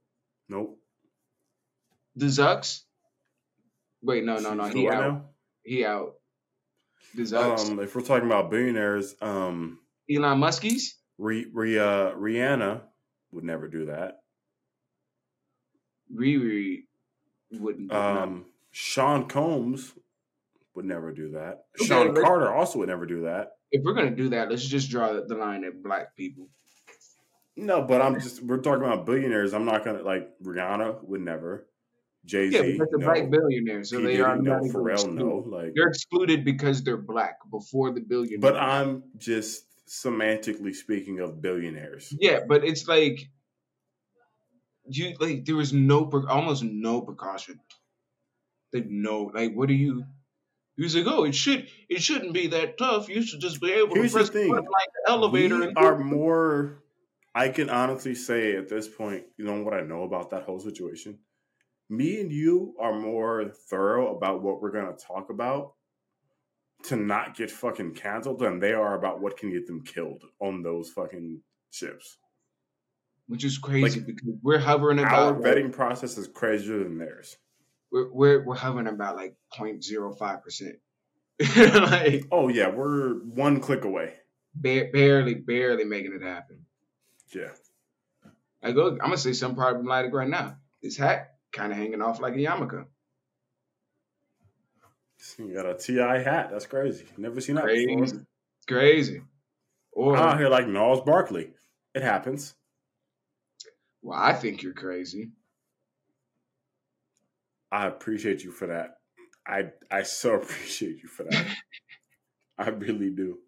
Nope. 0.49 0.79
The 2.17 2.27
Zucks. 2.27 2.83
Wait, 4.03 4.25
no, 4.25 4.39
no, 4.39 4.55
no. 4.55 4.65
He 4.65 4.89
right 4.89 4.99
out. 4.99 5.13
now, 5.13 5.25
He 5.63 5.85
out. 5.85 6.15
The 7.15 7.23
Zucks. 7.23 7.71
Um, 7.71 7.81
if 7.81 7.95
we're 7.95 8.03
talking 8.03 8.27
about 8.27 8.51
billionaires, 8.51 9.15
um, 9.21 9.79
Elon 10.11 10.39
Muskies. 10.41 10.95
Re, 11.19 11.47
Re, 11.53 11.79
uh, 11.79 12.13
Rihanna 12.13 12.83
would 13.33 13.45
never 13.45 13.69
do 13.69 13.87
that. 13.87 14.19
Riri 16.15 16.85
wouldn't. 17.53 17.89
do 17.91 17.95
that. 17.95 18.17
Um, 18.23 18.47
Sean 18.73 19.29
Combs 19.29 19.93
would 20.75 20.85
never 20.85 21.13
do 21.13 21.31
that. 21.33 21.65
Okay, 21.81 21.87
Sean 21.87 22.15
Carter 22.15 22.51
also 22.53 22.79
would 22.81 22.89
never 22.89 23.07
do 23.07 23.23
that. 23.23 23.53
if 23.73 23.83
we're 23.85 23.95
gonna 23.95 24.11
do 24.15 24.29
that, 24.31 24.51
let's 24.51 24.65
just 24.67 24.91
draw 24.91 25.13
the 25.27 25.35
line 25.35 25.65
at 25.65 25.83
black 25.83 26.17
people. 26.17 26.49
No, 27.57 27.83
but 27.83 28.01
I'm 28.01 28.19
just 28.21 28.43
we're 28.43 28.59
talking 28.59 28.85
about 28.85 29.07
billionaires. 29.07 29.53
I'm 29.55 29.65
not 29.65 29.85
gonna 29.85 30.03
like 30.03 30.29
Rihanna 30.43 31.05
would 31.05 31.21
never. 31.21 31.67
Jay 32.27 32.47
Yeah, 32.49 32.61
Z, 32.63 32.73
because 32.73 32.89
they're 32.91 32.99
no. 32.99 33.07
black 33.07 33.31
billionaires, 33.31 33.91
so 33.91 33.97
P. 33.99 34.03
they 34.05 34.11
Diddy, 34.13 34.23
are 34.23 34.37
no. 34.37 34.59
not 34.59 34.63
Pharrell, 34.65 34.93
excluded. 34.93 35.25
no. 35.25 35.45
Like, 35.47 35.73
They're 35.75 35.89
excluded 35.89 36.45
because 36.45 36.83
they're 36.83 36.99
black 36.99 37.37
before 37.51 37.93
the 37.93 38.01
billionaire. 38.03 38.41
but 38.41 38.57
I'm 38.59 39.05
just 39.17 39.65
semantically 39.91 40.75
speaking 40.75 41.19
of 41.19 41.43
billionaires. 41.43 42.15
Yeah, 42.19 42.41
but 42.49 42.65
it's 42.65 42.87
like 42.87 43.29
you 44.89 45.17
like 45.19 45.45
there 45.45 45.57
was 45.57 45.73
no 45.73 46.09
almost 46.29 46.63
no 46.63 47.01
precaution. 47.01 47.61
Like 48.73 48.87
no, 48.89 49.33
like 49.35 49.53
what 49.55 49.69
do 49.69 49.75
you? 49.75 50.05
He 50.77 50.85
was 50.85 50.95
like, 50.95 51.07
oh, 51.09 51.25
it 51.25 51.35
should 51.35 51.69
it 51.89 52.01
shouldn't 52.01 52.33
be 52.33 52.47
that 52.49 52.79
tough. 52.79 53.09
You 53.09 53.23
should 53.23 53.41
just 53.41 53.61
be 53.61 53.73
able 53.73 53.97
Here's 53.97 54.13
to 54.13 54.19
press 54.19 54.29
the 54.29 54.41
thing. 54.41 54.51
button 54.51 54.65
like 54.65 54.89
the 55.05 55.11
elevator. 55.11 55.59
we 55.59 55.67
and 55.67 55.77
are 55.77 55.99
more. 55.99 56.85
I 57.35 57.49
can 57.49 57.69
honestly 57.69 58.15
say 58.15 58.57
at 58.57 58.69
this 58.69 58.89
point, 58.89 59.25
you 59.37 59.45
know 59.45 59.63
what 59.63 59.75
I 59.75 59.83
know 59.83 60.05
about 60.05 60.31
that 60.31 60.45
whole 60.45 60.61
situation. 60.61 61.19
Me 61.89 62.21
and 62.21 62.31
you 62.31 62.75
are 62.81 62.99
more 62.99 63.53
thorough 63.69 64.17
about 64.17 64.43
what 64.43 64.63
we're 64.63 64.71
gonna 64.71 64.97
talk 64.97 65.31
about 65.31 65.75
to 66.85 66.97
not 66.97 67.37
get 67.37 67.51
fucking 67.51 67.95
canceled 67.95 68.39
than 68.39 68.59
they 68.61 68.73
are 68.73 68.95
about 68.99 69.21
what 69.21 69.37
can 69.37 69.51
get 69.51 69.67
them 69.67 69.83
killed 69.85 70.25
on 70.41 70.63
those 70.63 70.91
fucking 70.91 71.41
ships. 71.71 72.17
which 73.27 73.45
is 73.45 73.59
crazy 73.59 74.01
like, 74.01 74.07
because 74.07 74.29
we're 74.43 74.59
hovering 74.59 74.99
about 74.99 75.35
Our 75.35 75.41
vetting 75.41 75.73
process 75.73 76.17
is 76.19 76.27
crazier 76.29 76.79
than 76.83 76.99
theirs. 76.99 77.37
we're, 77.93 78.11
we're 78.13 78.45
we're 78.45 78.55
hovering 78.57 78.87
about 78.87 79.17
like 79.17 79.37
0.05 79.57 80.43
percent, 80.43 80.77
like 81.57 82.25
Oh 82.33 82.49
yeah, 82.49 82.69
we're 82.71 83.15
one 83.25 83.61
click 83.61 83.85
away. 83.85 84.15
ba- 84.55 84.89
barely 84.93 85.35
barely 85.35 85.85
making 85.85 86.13
it 86.15 86.23
happen. 86.23 86.67
Yeah. 87.35 87.51
I 88.63 88.73
go. 88.73 88.89
I'm 88.89 88.99
gonna 88.99 89.17
say 89.17 89.33
something 89.33 89.57
problematic 89.57 90.13
right 90.13 90.29
now. 90.29 90.57
This 90.83 90.97
hat 90.97 91.35
kind 91.53 91.73
of 91.73 91.79
hanging 91.79 92.03
off 92.03 92.21
like 92.21 92.35
a 92.35 92.39
yarmulke. 92.39 92.85
You 95.39 95.55
got 95.55 95.67
a 95.67 95.75
TI 95.75 95.99
hat. 96.25 96.49
That's 96.51 96.67
crazy. 96.67 97.05
Never 97.17 97.41
seen 97.41 97.57
that 97.57 97.65
Crazy, 97.65 97.95
before. 97.95 98.27
crazy. 98.67 99.23
Or 99.93 100.17
I'm 100.17 100.23
out 100.31 100.39
here 100.39 100.49
like 100.49 100.67
Gnarls 100.67 101.03
Barkley. 101.03 101.51
It 101.95 102.03
happens. 102.03 102.55
well, 104.03 104.19
I 104.19 104.33
think 104.33 104.63
you're 104.63 104.73
crazy. 104.73 105.31
I 107.73 107.87
appreciate 107.87 108.43
you 108.45 108.51
for 108.51 108.69
that. 108.69 108.97
I 109.47 109.71
I 109.91 110.03
so 110.03 110.35
appreciate 110.41 111.03
you 111.03 111.09
for 111.09 111.25
that. 111.25 111.47
I 112.59 112.69
really 112.71 113.11
do. 113.11 113.39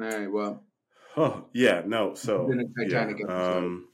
All 0.00 0.06
right. 0.08 0.30
Well, 0.30 0.64
Oh 1.16 1.46
yeah, 1.52 1.82
no. 1.86 2.14
So 2.14 2.46
Been 2.46 2.60
a 2.60 2.64
yeah, 2.82 2.84
Titanic 3.00 3.20
episode. 3.22 3.56
um, 3.58 3.88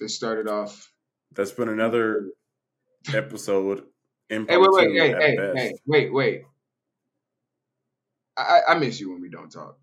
this 0.00 0.14
started 0.16 0.48
off. 0.48 0.90
that's 1.32 1.52
been 1.52 1.68
another 1.68 2.30
episode. 3.12 3.84
Hey, 4.48 4.56
wait, 4.56 4.68
wait, 4.72 4.90
hey, 4.96 5.14
hey, 5.18 5.36
best. 5.36 5.56
hey, 5.56 5.72
wait, 5.86 6.12
wait. 6.12 6.42
I, 8.36 8.60
I 8.68 8.74
miss 8.78 9.00
you 9.00 9.12
when 9.12 9.20
we 9.20 9.28
don't 9.28 9.50
talk. 9.50 9.78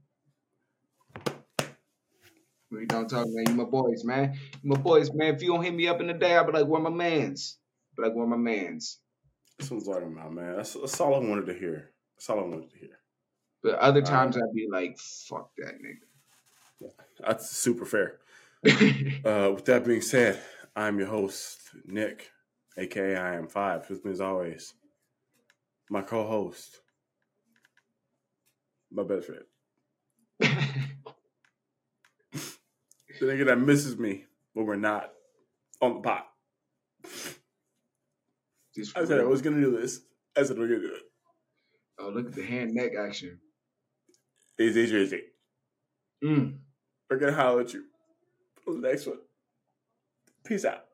When 2.70 2.82
we 2.82 2.86
don't 2.86 3.10
talk, 3.10 3.28
man. 3.30 3.46
You 3.48 3.54
my 3.54 3.64
boys, 3.64 4.04
man. 4.04 4.38
You 4.62 4.70
my 4.70 4.78
boys, 4.78 5.12
man. 5.14 5.36
If 5.36 5.42
you 5.42 5.54
don't 5.54 5.64
hit 5.64 5.74
me 5.74 5.88
up 5.88 6.02
in 6.02 6.08
the 6.08 6.14
day, 6.14 6.36
I'll 6.36 6.46
be 6.46 6.52
like, 6.52 6.68
where 6.68 6.82
my 6.82 6.90
mans? 6.90 7.58
Be 7.96 8.04
like, 8.04 8.14
where 8.14 8.28
my 8.28 8.38
mans? 8.38 9.00
That's 9.58 9.72
what 9.72 9.80
I'm 9.80 9.86
talking 9.86 10.18
about, 10.18 10.34
man. 10.34 10.56
That's, 10.58 10.74
that's 10.74 11.00
all 11.00 11.16
I 11.16 11.20
wanted 11.20 11.46
to 11.48 11.54
hear. 11.54 11.92
That's 12.16 12.30
all 12.30 12.40
I 12.40 12.44
wanted 12.44 12.72
to 12.72 12.78
hear. 12.78 13.00
But 13.64 13.76
other 13.76 14.02
times 14.02 14.38
I'd 14.38 14.54
be 14.54 14.68
like, 14.72 14.98
fuck 14.98 15.52
that 15.58 15.76
nigga. 15.76 16.08
Yeah, 16.80 16.88
That's 17.26 17.50
super 17.50 17.86
fair. 17.86 18.20
Uh, 19.24 19.52
with 19.54 19.66
that 19.66 19.86
being 19.86 20.02
said, 20.02 20.40
I'm 20.76 20.98
your 20.98 21.08
host, 21.08 21.60
Nick, 21.86 22.32
aka 22.78 23.16
I 23.16 23.36
am 23.36 23.48
five. 23.48 23.90
With 23.90 24.06
me 24.06 24.12
as 24.12 24.22
always, 24.22 24.74
my 25.90 26.02
co-host, 26.02 26.82
my 28.92 29.04
best 29.04 29.28
friend, 29.28 29.44
the 33.20 33.26
nigga 33.26 33.46
that 33.48 33.60
misses 33.60 33.98
me 33.98 34.26
when 34.54 34.66
we're 34.66 34.76
not 34.76 35.12
on 35.82 35.96
the 35.96 36.00
pot. 36.02 36.28
Just 38.76 38.98
I 38.98 39.06
said 39.06 39.20
I 39.20 39.24
was 39.24 39.42
gonna 39.42 39.62
do 39.62 39.78
this. 39.78 40.02
I 40.38 40.44
said 40.44 40.58
we're 40.58 40.68
gonna 40.68 40.80
do 40.80 40.94
it. 40.96 41.04
Oh, 42.00 42.10
look 42.10 42.28
at 42.28 42.34
the 42.34 42.44
hand 42.44 42.74
neck 42.74 42.92
action. 42.98 43.40
Easy, 44.60 44.82
easy, 44.82 44.96
easy. 44.98 45.22
Mm. 46.24 46.58
We're 47.10 47.18
gonna 47.18 47.34
holler 47.34 47.62
at 47.62 47.74
you 47.74 47.84
on 48.68 48.82
the 48.82 48.88
next 48.88 49.08
one. 49.08 49.20
Peace 50.46 50.66
out. 50.66 50.86